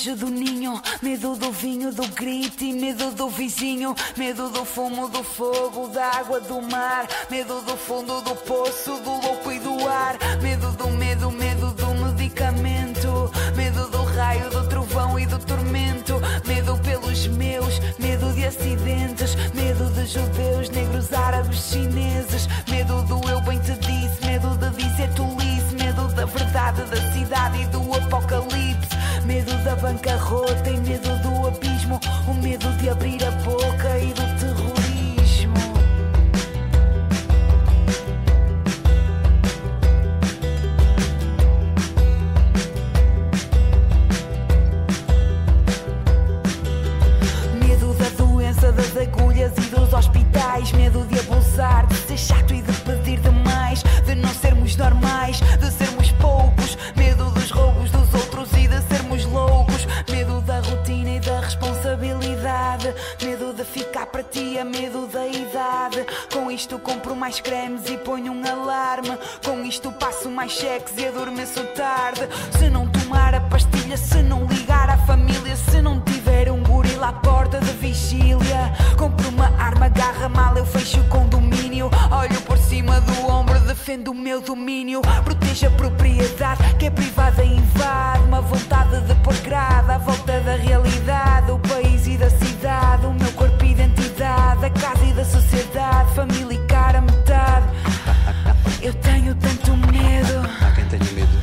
Longe 0.00 0.14
do 0.14 0.30
ninho. 0.30 0.80
Medo 1.02 1.36
do 1.36 1.52
vinho, 1.52 1.92
do 1.92 2.06
grito 2.08 2.64
e 2.64 2.72
medo 2.72 3.10
do 3.10 3.28
vizinho. 3.28 3.94
Medo 4.16 4.48
do 4.48 4.64
fumo, 4.64 5.08
do 5.08 5.22
fogo, 5.22 5.88
da 5.88 6.06
água, 6.06 6.40
do 6.40 6.62
mar. 6.62 7.06
Medo 7.30 7.60
do 7.60 7.76
fundo 7.76 8.20
do 8.22 8.34
poço, 8.34 8.96
do 9.02 9.10
louco 9.10 9.52
e 9.52 9.58
do 9.58 9.86
ar. 9.86 10.16
Medo 10.40 10.72
do 10.72 10.88
medo, 10.88 11.30
medo 11.30 11.72
do 11.72 11.86
medicamento. 12.06 13.30
Medo 13.54 13.88
do 13.90 14.02
raio, 14.04 14.48
do 14.50 14.68
trovão 14.68 15.18
e 15.18 15.26
do 15.26 15.38
tormento. 15.38 16.14
Medo 16.46 16.78
pelos 16.78 17.26
meus, 17.26 17.78
medo 17.98 18.32
de 18.32 18.46
acidentes. 18.46 19.34
Medo 19.54 19.84
de 19.90 20.06
judeus, 20.06 20.70
negros, 20.70 21.12
árabes, 21.12 21.60
chineses. 21.70 22.48
Medo 22.70 23.02
do 23.02 23.28
eu 23.28 23.40
bem 23.42 23.58
te 23.58 23.72
disse, 23.72 24.24
medo 24.24 24.56
de 24.56 24.70
dizer 24.82 25.12
tolice. 25.14 25.74
Medo 25.74 26.08
da 26.14 26.26
da 29.64 29.76
bancarrota 29.76 30.70
e 30.70 30.76
medo 30.78 31.16
do 31.18 31.46
abismo, 31.48 32.00
o 32.26 32.34
medo 32.34 32.66
de 32.78 32.88
abrir 32.88 33.22
a 33.24 33.30
boca 33.42 33.98
e 33.98 34.06
do 34.06 34.22
terrorismo. 34.38 35.54
Medo 47.66 47.94
da 47.94 48.08
doença, 48.16 48.72
das 48.72 48.96
agulhas 48.96 49.52
e 49.58 49.60
dos 49.62 49.92
hospitais, 49.92 50.72
medo 50.72 51.06
de 51.06 51.18
abusar, 51.18 51.86
de 51.86 51.96
deixar 52.06 52.42
para 64.20 64.22
ti, 64.24 64.58
é 64.58 64.64
medo 64.64 65.06
da 65.06 65.26
idade. 65.26 66.06
Com 66.32 66.50
isto 66.50 66.78
compro 66.78 67.16
mais 67.16 67.40
cremes 67.40 67.88
e 67.88 67.96
ponho 67.96 68.32
um 68.32 68.46
alarme. 68.46 69.16
Com 69.44 69.64
isto 69.64 69.90
passo 69.92 70.28
mais 70.28 70.52
cheques 70.52 70.92
e 70.98 71.06
adormeço 71.06 71.64
tarde. 71.74 72.28
Se 72.58 72.68
não 72.68 72.86
tomar 72.86 73.34
a 73.34 73.40
pastilha, 73.40 73.96
se 73.96 74.22
não 74.22 74.44
ligar 74.44 74.90
à 74.90 74.98
família, 74.98 75.56
se 75.56 75.80
não 75.80 76.00
tiver 76.02 76.50
um 76.50 76.62
gorila 76.62 77.08
à 77.08 77.12
porta 77.14 77.60
de 77.60 77.72
vigília. 77.72 78.72
Compro 78.98 79.28
uma 79.30 79.46
arma, 79.58 79.86
agarra 79.86 80.28
mal, 80.28 80.56
eu 80.56 80.66
fecho 80.66 81.00
o 81.00 81.08
condomínio. 81.08 81.90
Olho 82.10 82.40
por 82.42 82.58
cima 82.58 83.00
do 83.00 83.26
ombro, 83.26 83.58
defendo 83.60 84.10
o 84.10 84.14
meu 84.14 84.42
domínio. 84.42 85.00
Protejo 85.24 85.66
a 85.66 85.70
propriedade 85.70 86.74
que 86.78 86.86
é 86.86 86.90
privada 86.90 87.42
e 87.42 87.56
invade. 87.56 88.24
Uma 88.24 88.42
vontade 88.42 89.00
de 89.00 89.14
pôr 89.22 89.34
grade 89.38 89.90
à 89.90 89.98
volta 89.98 90.40
da 90.40 90.56
realidade. 90.56 91.50
O 91.52 91.58
país 91.58 91.89
A 95.20 95.22
e 95.22 95.24
da 95.24 95.24
sociedade, 95.24 96.14
família 96.14 96.54
e 96.54 96.66
cara 96.66 97.02
metade. 97.02 97.66
Eu 98.80 98.94
tenho 98.94 99.34
tanto 99.34 99.76
medo, 99.92 100.48
Há 100.62 100.70
quem 100.72 100.84
tenha 100.86 101.12
medo, 101.12 101.38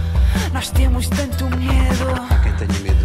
nós 0.51 0.71
temos 0.71 1.07
tanto 1.09 1.45
medo. 1.45 2.25
há 2.27 2.39
quem 2.39 2.53
tenha 2.53 2.79
medo, 2.79 2.96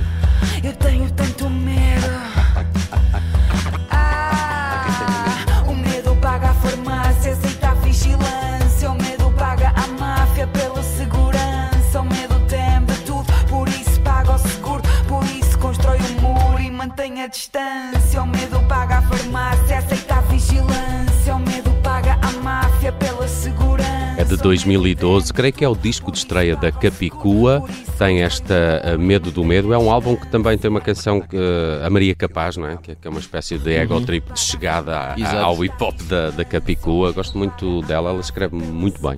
2012, 24.43 25.33
creio 25.33 25.53
que 25.53 25.65
é 25.65 25.69
o 25.69 25.75
disco 25.77 26.11
de 26.11 26.19
estreia 26.19 26.57
da 26.57 26.73
Capicua. 26.73 27.65
Tem 27.97 28.23
esta 28.23 28.83
uh, 28.95 28.99
Medo 28.99 29.31
do 29.31 29.45
Medo. 29.45 29.73
É 29.73 29.79
um 29.79 29.91
álbum 29.91 30.17
que 30.17 30.27
também 30.27 30.59
tem 30.59 30.69
uma 30.69 30.81
canção, 30.81 31.19
uh, 31.21 31.87
a 31.87 31.89
Maria 31.89 32.15
Capaz, 32.15 32.57
não 32.57 32.67
é? 32.69 32.77
Que, 32.77 32.97
que 32.97 33.07
é 33.07 33.11
uma 33.11 33.21
espécie 33.21 33.57
de 33.57 33.73
ego 33.73 33.95
Uhum. 33.95 34.05
trip 34.05 34.33
de 34.33 34.41
chegada 34.41 35.13
a- 35.13 35.19
Exato. 35.19 35.37
ao 35.37 35.65
hip 35.65 35.75
hop 35.83 35.97
da, 36.03 36.31
da 36.31 36.45
Capicua. 36.45 37.13
Gosto 37.13 37.39
muito 37.39 37.83
dela, 37.83 38.11
ela 38.11 38.21
escreve 38.21 38.57
muito 38.57 39.01
bem. 39.01 39.17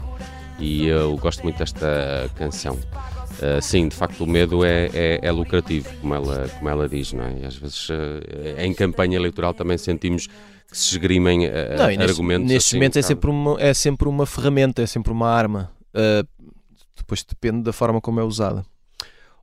E 0.58 0.86
eu 0.86 1.16
gosto 1.16 1.42
muito 1.42 1.56
desta 1.58 2.30
canção. 2.36 2.74
Uh, 2.74 3.60
sim, 3.62 3.88
de 3.88 3.96
facto, 3.96 4.22
o 4.22 4.26
medo 4.26 4.64
é, 4.64 4.90
é- 4.92 5.20
é 5.22 5.32
lucrativo, 5.32 5.88
como 6.00 6.14
ela, 6.14 6.48
como 6.58 6.68
ela 6.68 6.88
diz, 6.88 7.12
não 7.12 7.24
é? 7.24 7.34
E 7.42 7.46
às 7.46 7.56
vezes, 7.56 7.88
uh, 7.88 7.94
em 8.58 8.72
campanha 8.74 9.16
eleitoral, 9.16 9.54
também 9.54 9.76
sentimos 9.78 10.28
que 10.74 10.80
se 10.80 10.90
esgrimem 10.90 11.46
uh, 11.46 11.50
Não, 11.78 11.86
neste, 11.86 12.02
argumentos. 12.02 12.48
nestes 12.48 12.68
assim, 12.70 12.76
momentos 12.76 12.96
é 12.96 13.02
sempre, 13.02 13.30
uma, 13.30 13.60
é 13.62 13.72
sempre 13.74 14.08
uma 14.08 14.26
ferramenta, 14.26 14.82
é 14.82 14.86
sempre 14.86 15.12
uma 15.12 15.28
arma. 15.28 15.70
Uh, 15.94 16.26
depois 16.96 17.22
depende 17.22 17.62
da 17.62 17.72
forma 17.72 18.00
como 18.00 18.18
é 18.20 18.24
usada. 18.24 18.64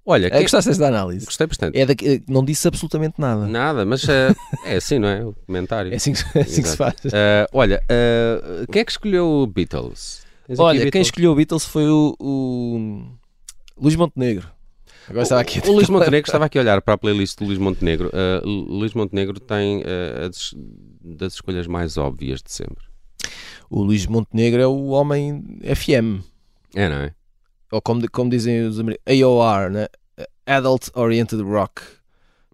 Olha, 0.05 0.27
é, 0.27 0.29
quem- 0.31 0.41
gostaste 0.41 0.69
desta 0.69 0.87
análise? 0.87 1.25
Gostei 1.25 1.47
bastante. 1.47 1.77
É 1.77 1.83
eh, 1.83 2.21
não 2.27 2.43
disse 2.43 2.67
absolutamente 2.67 3.15
nada. 3.19 3.45
Nada, 3.47 3.85
mas 3.85 4.07
eh, 4.09 4.33
é 4.65 4.75
assim, 4.75 4.97
não 4.99 5.07
é? 5.07 5.23
O 5.23 5.33
comentário. 5.45 5.93
É 5.93 5.95
assim 5.95 6.11
que- 6.13 6.23
é 6.37 6.41
assim 6.41 6.61
que 6.63 6.67
se 6.69 6.75
faz. 6.77 6.95
Eh, 7.05 7.47
olha, 7.53 7.81
eh, 7.87 8.65
quem 8.71 8.81
é 8.81 8.85
que 8.85 8.91
escolheu 8.91 9.25
o 9.27 9.47
Beatles? 9.47 10.23
Tens 10.47 10.59
Olha, 10.59 10.79
quem 10.79 10.85
Beatles? 10.85 11.07
escolheu 11.07 11.31
o 11.31 11.35
Beatles 11.35 11.65
foi 11.65 11.87
o, 11.87 12.15
o 12.19 13.03
Luís 13.79 13.95
Montenegro. 13.95 14.49
Agora 15.09 15.23
estava 15.23 15.41
aqui. 15.41 15.59
O 15.67 15.71
Luís 15.73 15.89
Montenegro, 15.89 16.27
estava 16.29 16.45
aqui 16.45 16.57
a 16.57 16.61
olhar 16.61 16.81
para 16.81 16.93
a 16.93 16.97
playlist 16.97 17.37
do 17.39 17.45
Luís 17.45 17.57
Montenegro. 17.57 18.09
Lu- 18.43 18.79
Luís 18.79 18.93
Montenegro 18.93 19.39
tem 19.39 19.83
as, 20.27 20.53
das 21.03 21.33
escolhas 21.33 21.67
mais 21.67 21.97
óbvias 21.97 22.41
de 22.41 22.51
sempre. 22.51 22.83
O 23.69 23.81
Luís 23.81 24.05
Montenegro 24.05 24.61
é 24.61 24.67
o 24.67 24.87
homem 24.87 25.43
FM. 25.63 26.23
É, 26.75 26.87
não 26.89 26.97
é? 26.97 27.13
Ou 27.71 27.81
como, 27.81 28.09
como 28.11 28.29
dizem 28.29 28.61
os 28.65 28.79
americanos, 28.79 29.21
AOR, 29.23 29.69
né? 29.69 29.87
Adult 30.45 30.89
Oriented 30.93 31.41
Rock. 31.41 31.81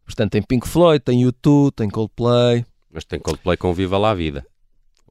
Portanto, 0.06 0.32
tem 0.32 0.42
Pink 0.42 0.68
Floyd, 0.68 1.04
tem 1.04 1.22
U2, 1.26 1.72
tem 1.76 1.90
Coldplay. 1.90 2.66
Mas 2.92 3.04
tem 3.04 3.20
Coldplay 3.20 3.58
com 3.58 3.74
Viva 3.74 3.98
lá 3.98 4.12
a 4.12 4.16
Vida. 4.16 4.46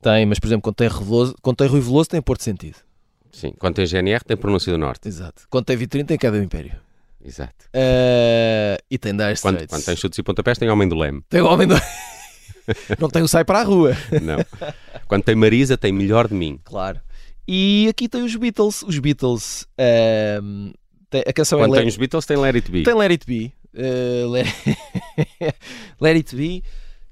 Tem, 0.00 0.24
mas 0.24 0.38
por 0.38 0.46
exemplo, 0.46 0.62
quando 0.62 0.76
tem, 0.76 0.88
Reveloso, 0.88 1.34
quando 1.42 1.56
tem 1.56 1.66
Rui 1.66 1.80
Veloso, 1.80 2.08
tem 2.08 2.22
Porto 2.22 2.42
Sentido. 2.42 2.76
Sim. 3.32 3.52
Quando 3.58 3.74
tem 3.74 3.86
GNR, 3.86 4.24
tem 4.24 4.36
Pronúncio 4.36 4.72
do 4.72 4.78
Norte. 4.78 5.08
Exato. 5.08 5.42
Quando 5.50 5.64
tem 5.66 5.76
Vitrine, 5.76 6.04
tem 6.06 6.16
do 6.18 6.42
Império. 6.42 6.72
Exato. 7.26 7.66
Eh, 7.72 8.78
e 8.90 8.98
tem 8.98 9.12
Dire 9.12 9.34
Quando, 9.40 9.56
Straits. 9.56 9.70
quando 9.70 9.84
tem 9.84 9.96
chutes 9.96 10.18
e 10.18 10.22
pontapés, 10.22 10.58
tem 10.58 10.70
Homem 10.70 10.88
do 10.88 10.96
Leme. 10.96 11.22
Tem 11.28 11.40
o 11.40 11.46
homem 11.46 11.66
do... 11.66 11.74
Não 12.98 13.08
tem 13.08 13.22
o 13.22 13.28
Sai 13.28 13.44
para 13.44 13.60
a 13.60 13.62
Rua. 13.62 13.96
Não. 14.22 14.36
Quando 15.06 15.22
tem 15.24 15.34
Marisa, 15.34 15.76
tem 15.76 15.92
Melhor 15.92 16.28
de 16.28 16.34
Mim. 16.34 16.58
Claro. 16.64 17.00
E 17.46 17.86
aqui 17.88 18.08
tem 18.08 18.22
os 18.22 18.34
Beatles. 18.34 18.82
Os 18.82 18.98
Beatles. 18.98 19.66
ehm, 19.78 20.72
tem- 21.10 21.22
a 21.26 21.32
canção 21.32 21.58
Quando 21.60 21.74
é 21.76 21.78
tem 21.78 21.88
os 21.88 21.96
Beatles, 21.96 22.26
tem 22.26 22.36
Let 22.36 22.54
It 22.56 22.70
Be. 22.70 22.82
Tem 22.82 22.94
Let 22.94 23.10
It 23.10 23.26
Be. 23.26 23.52
eh, 23.74 24.24
Let... 24.28 24.46
Let 26.00 26.16
It 26.16 26.34
Be, 26.36 26.62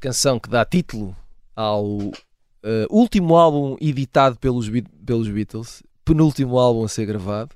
canção 0.00 0.38
que 0.40 0.48
dá 0.48 0.64
título 0.64 1.16
ao 1.54 1.98
eh, 2.64 2.86
último 2.90 3.36
álbum 3.36 3.76
editado 3.80 4.36
pelos, 4.36 4.68
pelos 5.06 5.28
Beatles, 5.28 5.82
penúltimo 6.04 6.58
álbum 6.58 6.84
a 6.84 6.88
ser 6.88 7.06
gravado. 7.06 7.54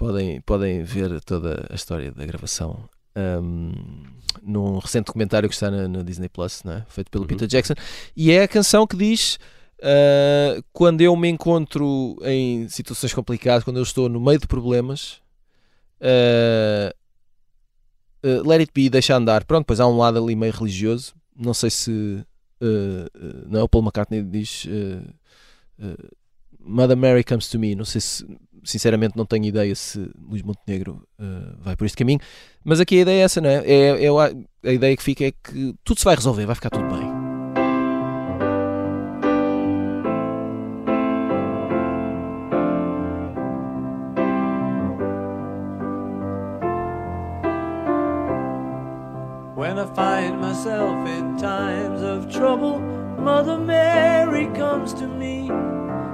Podem, 0.00 0.40
podem 0.40 0.82
ver 0.82 1.20
toda 1.20 1.66
a 1.68 1.74
história 1.74 2.10
da 2.10 2.24
gravação 2.24 2.88
ahm, 3.14 3.74
num 4.42 4.78
recente 4.78 5.04
documentário 5.04 5.46
que 5.46 5.54
está 5.54 5.70
na, 5.70 5.86
na 5.86 6.02
Disney 6.02 6.30
Plus, 6.30 6.62
é? 6.64 6.86
feito 6.88 7.10
pelo 7.10 7.26
Peter 7.26 7.46
Jackson. 7.46 7.74
E 8.16 8.30
é 8.32 8.44
a 8.44 8.48
canção 8.48 8.86
que 8.86 8.96
diz: 8.96 9.38
ah, 9.82 10.58
quando 10.72 11.02
eu 11.02 11.14
me 11.14 11.28
encontro 11.28 12.16
em 12.22 12.66
situações 12.70 13.12
complicadas, 13.12 13.62
quando 13.62 13.76
eu 13.76 13.82
estou 13.82 14.08
no 14.08 14.18
meio 14.18 14.38
de 14.38 14.46
problemas, 14.46 15.20
ah, 16.00 16.94
ah, 18.24 18.42
let 18.48 18.60
it 18.60 18.72
be, 18.74 18.88
deixa 18.88 19.14
andar. 19.14 19.44
Pronto, 19.44 19.66
pois 19.66 19.80
há 19.80 19.86
um 19.86 19.98
lado 19.98 20.16
ali 20.18 20.34
meio 20.34 20.54
religioso. 20.54 21.12
Não 21.36 21.52
sei 21.52 21.68
se. 21.68 22.24
não, 23.50 23.64
o 23.64 23.68
Paul 23.68 23.84
McCartney 23.84 24.22
diz. 24.22 24.66
Mother 26.62 26.96
Mary 26.96 27.24
comes 27.24 27.48
to 27.48 27.58
me. 27.58 27.74
Não 27.74 27.84
sei 27.84 28.00
se, 28.00 28.26
sinceramente, 28.64 29.16
não 29.16 29.24
tenho 29.24 29.44
ideia 29.44 29.74
se 29.74 30.10
Luís 30.28 30.42
Montenegro 30.42 31.06
ah, 31.18 31.56
vai 31.60 31.76
por 31.76 31.84
este 31.84 31.96
caminho. 31.96 32.20
Mas 32.64 32.80
aqui 32.80 32.98
a 32.98 33.02
ideia 33.02 33.22
é 33.22 33.24
essa, 33.24 33.40
não 33.40 33.50
é? 33.50 33.62
é, 33.66 34.08
a, 34.08 34.68
a 34.68 34.72
ideia 34.72 34.96
que 34.96 35.02
fica 35.02 35.24
é 35.24 35.32
que 35.32 35.74
tudo 35.84 35.98
se 35.98 36.04
vai 36.04 36.14
resolver, 36.14 36.46
vai 36.46 36.54
ficar 36.54 36.70
tudo 36.70 36.86
bem. 36.88 37.20
When 49.56 49.78
I 49.78 49.84
find 49.94 50.40
myself 50.40 51.06
in 51.06 51.36
times 51.36 52.00
of 52.00 52.32
trouble, 52.32 52.80
Mother 53.20 53.58
Mary 53.58 54.46
comes 54.56 54.94
to 54.94 55.06
me, 55.06 55.48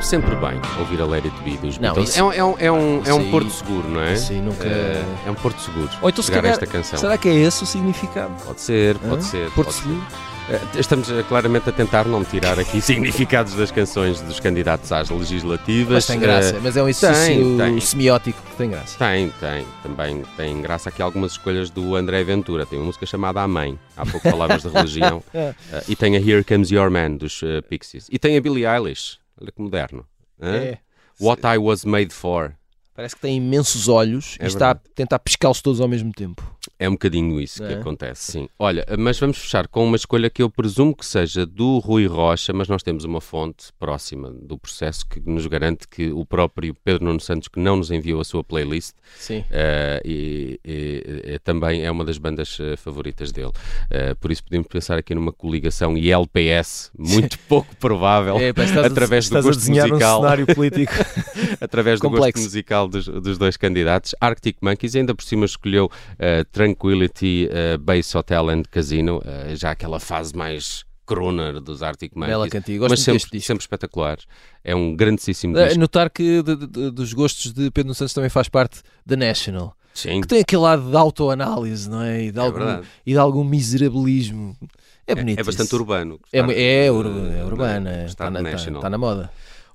Sabe 0.00 0.06
sempre 0.06 0.34
bem 0.36 0.58
ouvir 0.78 1.00
a 1.02 1.04
Let 1.06 1.24
It 1.26 1.42
Be 1.44 1.58
dos 1.58 1.76
Não, 1.76 1.92
Beatles. 1.94 2.10
isso- 2.10 2.18
É, 2.18 2.22
um, 2.24 2.32
é, 2.32 2.42
um, 2.44 2.54
é, 2.58 2.72
um, 2.72 3.02
é 3.04 3.14
um 3.14 3.20
Sim. 3.24 3.30
porto 3.30 3.50
seguro, 3.50 3.86
não 3.88 4.00
é? 4.00 4.16
Sim, 4.16 4.40
nunca- 4.40 4.64
É, 4.66 5.04
é 5.26 5.30
um 5.30 5.34
porto 5.34 5.60
seguro. 5.60 5.90
Ou 6.00 6.08
então, 6.08 6.24
se 6.24 6.32
calhar, 6.32 6.52
esta 6.52 6.66
canção. 6.66 6.98
será 6.98 7.18
que 7.18 7.28
é 7.28 7.34
esse 7.34 7.62
o 7.62 7.66
significado? 7.66 8.32
Pode 8.44 8.60
ser, 8.62 8.96
pode 8.98 9.16
Hã? 9.16 9.20
ser. 9.20 9.50
Porto 9.50 9.66
pode 9.66 9.72
ser. 9.76 9.82
Seguro? 9.82 10.06
Eh, 10.48 10.60
Estamos 10.80 11.10
eh, 11.10 11.22
claramente 11.28 11.68
a 11.68 11.72
tentar 11.72 12.06
não 12.06 12.24
tirar 12.24 12.58
aqui 12.58 12.80
significados 12.80 13.52
das 13.54 13.70
canções 13.70 14.20
dos 14.22 14.40
candidatos 14.40 14.90
às 14.90 15.10
legislativas. 15.10 15.92
Mas 15.94 16.06
tem 16.06 16.18
graça, 16.18 16.56
Eh, 16.56 16.60
mas 16.62 16.76
é 16.78 16.80
um 16.82 16.86
tem, 16.86 16.90
exercício 16.90 17.56
tem. 17.58 17.80
semiótico 17.80 18.42
que 18.50 18.56
tem 18.56 18.70
graça. 18.70 18.98
Tem, 18.98 19.28
tem. 19.38 19.66
Também 19.82 20.22
tem 20.36 20.62
graça 20.62 20.88
aqui 20.88 21.02
algumas 21.02 21.32
escolhas 21.32 21.68
do 21.68 21.94
André 21.94 22.24
Ventura. 22.24 22.64
Tem 22.64 22.78
uma 22.78 22.86
música 22.86 23.04
chamada 23.04 23.42
A 23.42 23.46
Mãe. 23.46 23.78
Há 23.96 24.06
pouco 24.06 24.22
palavras 24.30 24.62
de 24.62 24.68
religião. 24.70 25.22
É. 25.34 25.54
Eh, 25.72 25.84
e 25.88 25.94
tem 25.94 26.16
a 26.16 26.18
Here 26.18 26.42
Comes 26.42 26.70
Your 26.70 26.90
Man, 26.90 27.12
dos 27.16 27.42
eh, 27.44 27.60
Pixies. 27.60 28.06
E 28.10 28.18
tem 28.18 28.36
a 28.36 28.40
Billie 28.40 28.64
Eilish. 28.66 29.19
Olha 29.40 29.50
que 29.52 29.60
moderno. 29.60 30.06
Hã? 30.40 30.56
É. 30.56 30.78
What 31.20 31.42
I 31.46 31.58
Was 31.58 31.84
Made 31.84 32.12
For. 32.14 32.54
Parece 32.94 33.14
que 33.14 33.22
tem 33.22 33.36
imensos 33.36 33.88
olhos 33.88 34.36
É 34.38 34.44
e 34.44 34.46
está 34.48 34.70
a 34.70 34.74
verdade. 34.74 34.94
tentar 34.94 35.18
pescá-los 35.18 35.62
todos 35.62 35.80
ao 35.80 35.88
mesmo 35.88 36.12
tempo. 36.12 36.42
É 36.80 36.88
um 36.88 36.92
bocadinho 36.92 37.38
isso 37.38 37.62
que 37.62 37.72
É? 37.74 37.76
acontece, 37.76 38.32
sim. 38.32 38.48
Olha, 38.58 38.86
mas 38.98 39.18
vamos 39.20 39.36
fechar 39.36 39.68
com 39.68 39.84
uma 39.84 39.96
escolha 39.96 40.30
que 40.30 40.42
eu 40.42 40.48
presumo 40.48 40.96
que 40.96 41.04
seja 41.04 41.44
do 41.44 41.78
Rui 41.78 42.06
Rocha, 42.06 42.54
mas 42.54 42.68
nós 42.68 42.82
temos 42.82 43.04
uma 43.04 43.20
fonte 43.20 43.66
próxima 43.78 44.30
do 44.30 44.56
processo 44.56 45.06
que 45.06 45.20
nos 45.20 45.46
garante 45.46 45.86
que 45.86 46.10
o 46.10 46.24
próprio 46.24 46.74
Pedro 46.82 47.04
Nuno 47.04 47.20
Santos, 47.20 47.48
que 47.48 47.60
não 47.60 47.76
nos 47.76 47.90
enviou 47.90 48.18
a 48.18 48.24
sua 48.24 48.42
playlist, 48.42 48.94
Sim. 49.18 49.44
eh, 49.50 50.00
e, 50.06 50.58
e- 50.64 51.32
e 51.34 51.38
também 51.40 51.84
é 51.84 51.90
uma 51.90 52.02
das 52.02 52.16
bandas 52.16 52.56
eh, 52.58 52.76
favoritas 52.76 53.30
dele. 53.30 53.52
Eh, 53.90 54.14
por 54.14 54.32
isso 54.32 54.42
podemos 54.42 54.66
pensar 54.66 54.98
aqui 54.98 55.14
numa 55.14 55.32
coligação 55.32 55.98
ILPS, 55.98 56.90
muito 56.98 57.38
pouco 57.40 57.76
provável, 57.76 58.38
É, 58.38 58.54
pá, 58.54 58.64
estás 58.64 58.84
a- 58.84 58.86
através 58.86 59.28
do 59.28 59.42
gosto 59.42 59.58
desenhar 59.58 59.86
um 59.86 59.90
musical. 59.90 60.20
cenário 60.22 60.46
político 60.46 60.92
através 61.60 62.00
do 62.00 62.08
gosto 62.08 62.16
complexo. 62.22 62.42
musical 62.44 62.88
dos, 62.88 63.04
dos 63.06 63.36
dois 63.36 63.58
candidatos. 63.58 64.14
Arctic 64.18 64.56
Monkeys 64.62 64.96
ainda 64.96 65.14
por 65.14 65.22
cima 65.24 65.44
escolheu 65.44 65.90
eh, 66.18 66.44
Tranquility 66.74 67.48
eh, 67.50 67.76
Base 67.78 68.16
Hotel 68.16 68.48
and 68.50 68.62
Casino, 68.70 69.20
eh, 69.24 69.54
já 69.56 69.70
aquela 69.72 69.98
fase 70.00 70.34
mais 70.36 70.84
crooner 71.06 71.60
dos 71.60 71.82
Arctic 71.82 72.12
Monkeys. 72.14 72.30
Bela 72.30 72.48
cantiga, 72.48 72.78
gosto 72.80 72.90
mas 72.90 73.00
sempre, 73.00 73.40
sempre 73.40 73.62
espetacular. 73.62 74.18
É 74.62 74.74
um 74.74 74.94
grandíssimo 74.94 75.56
Eh, 75.58 75.64
disco. 75.66 75.80
Notar 75.80 76.08
que 76.10 76.42
de- 76.42 76.56
de- 76.66 76.90
dos 76.90 77.12
gostos 77.12 77.52
de 77.52 77.70
Pedro 77.70 77.94
Santos 77.94 78.14
também 78.14 78.30
faz 78.30 78.48
parte 78.48 78.80
da 79.04 79.16
National. 79.16 79.74
Sim. 79.92 80.20
Que 80.20 80.28
tem 80.28 80.40
aquele 80.40 80.62
lado 80.62 80.88
de 80.88 80.96
autoanálise, 80.96 81.90
não 81.90 82.00
é? 82.02 82.22
E 82.22 82.30
de, 82.30 82.38
algum, 82.38 82.58
verdade. 82.58 82.86
e 83.04 83.12
de 83.12 83.18
algum 83.18 83.42
miserabilismo. 83.42 84.56
É 85.04 85.14
bonito. 85.16 85.40
É 85.40 85.42
bastante 85.42 85.66
isso. 85.66 85.76
urbano. 85.76 86.20
É, 86.32 86.38
é, 86.38 86.86
é 86.86 86.92
urbana. 86.92 87.90
é, 87.90 88.04
Está 88.06 88.30
na, 88.30 88.40
está- 88.52 88.70
está 88.70 88.88
na 88.90 88.96
moda. 88.98 89.30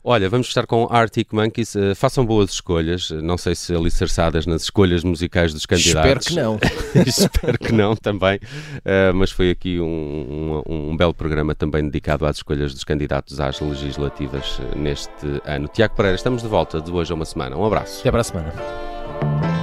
Olha, 0.08 0.30
vamos 0.30 0.48
estar 0.48 0.68
com 0.68 0.88
Arctic 0.92 1.34
Monkeys. 1.34 1.76
Eh, 1.76 1.96
façam 1.96 2.24
boas 2.24 2.52
escolhas. 2.52 3.10
Não 3.10 3.40
sei 3.40 3.56
se 3.56 3.74
alicerçadas 3.76 4.46
nas 4.46 4.62
escolhas 4.62 5.04
musicais 5.04 5.52
dos 5.52 5.66
candidatos. 5.66 6.28
Espero 6.28 6.60
que 6.60 6.96
não. 6.96 7.02
Espero 7.08 7.58
que 7.58 7.72
não 7.72 7.96
também. 7.96 8.40
Eh, 8.86 9.12
mas 9.14 9.32
foi 9.32 9.50
aqui 9.50 9.80
um, 9.80 10.62
um- 10.68 10.90
um 10.92 10.96
belo 10.98 11.12
programa 11.14 11.56
também 11.56 11.84
dedicado 11.84 12.24
às 12.28 12.36
escolhas 12.38 12.72
dos 12.72 12.84
candidatos 12.84 13.40
às 13.40 13.60
legislativas 13.60 14.60
eh, 14.62 14.78
neste 14.78 15.42
ano. 15.44 15.68
Tiago 15.70 15.96
Pereira, 15.96 16.16
estamos 16.16 16.44
de 16.44 16.48
volta 16.48 16.80
de 16.80 16.92
hoje 16.92 17.12
a 17.12 17.16
uma 17.16 17.26
semana. 17.26 17.58
Um 17.58 17.66
abraço. 17.66 18.02
Até 18.02 18.12
para 18.12 18.22
a 18.22 18.24
semana. 18.24 19.55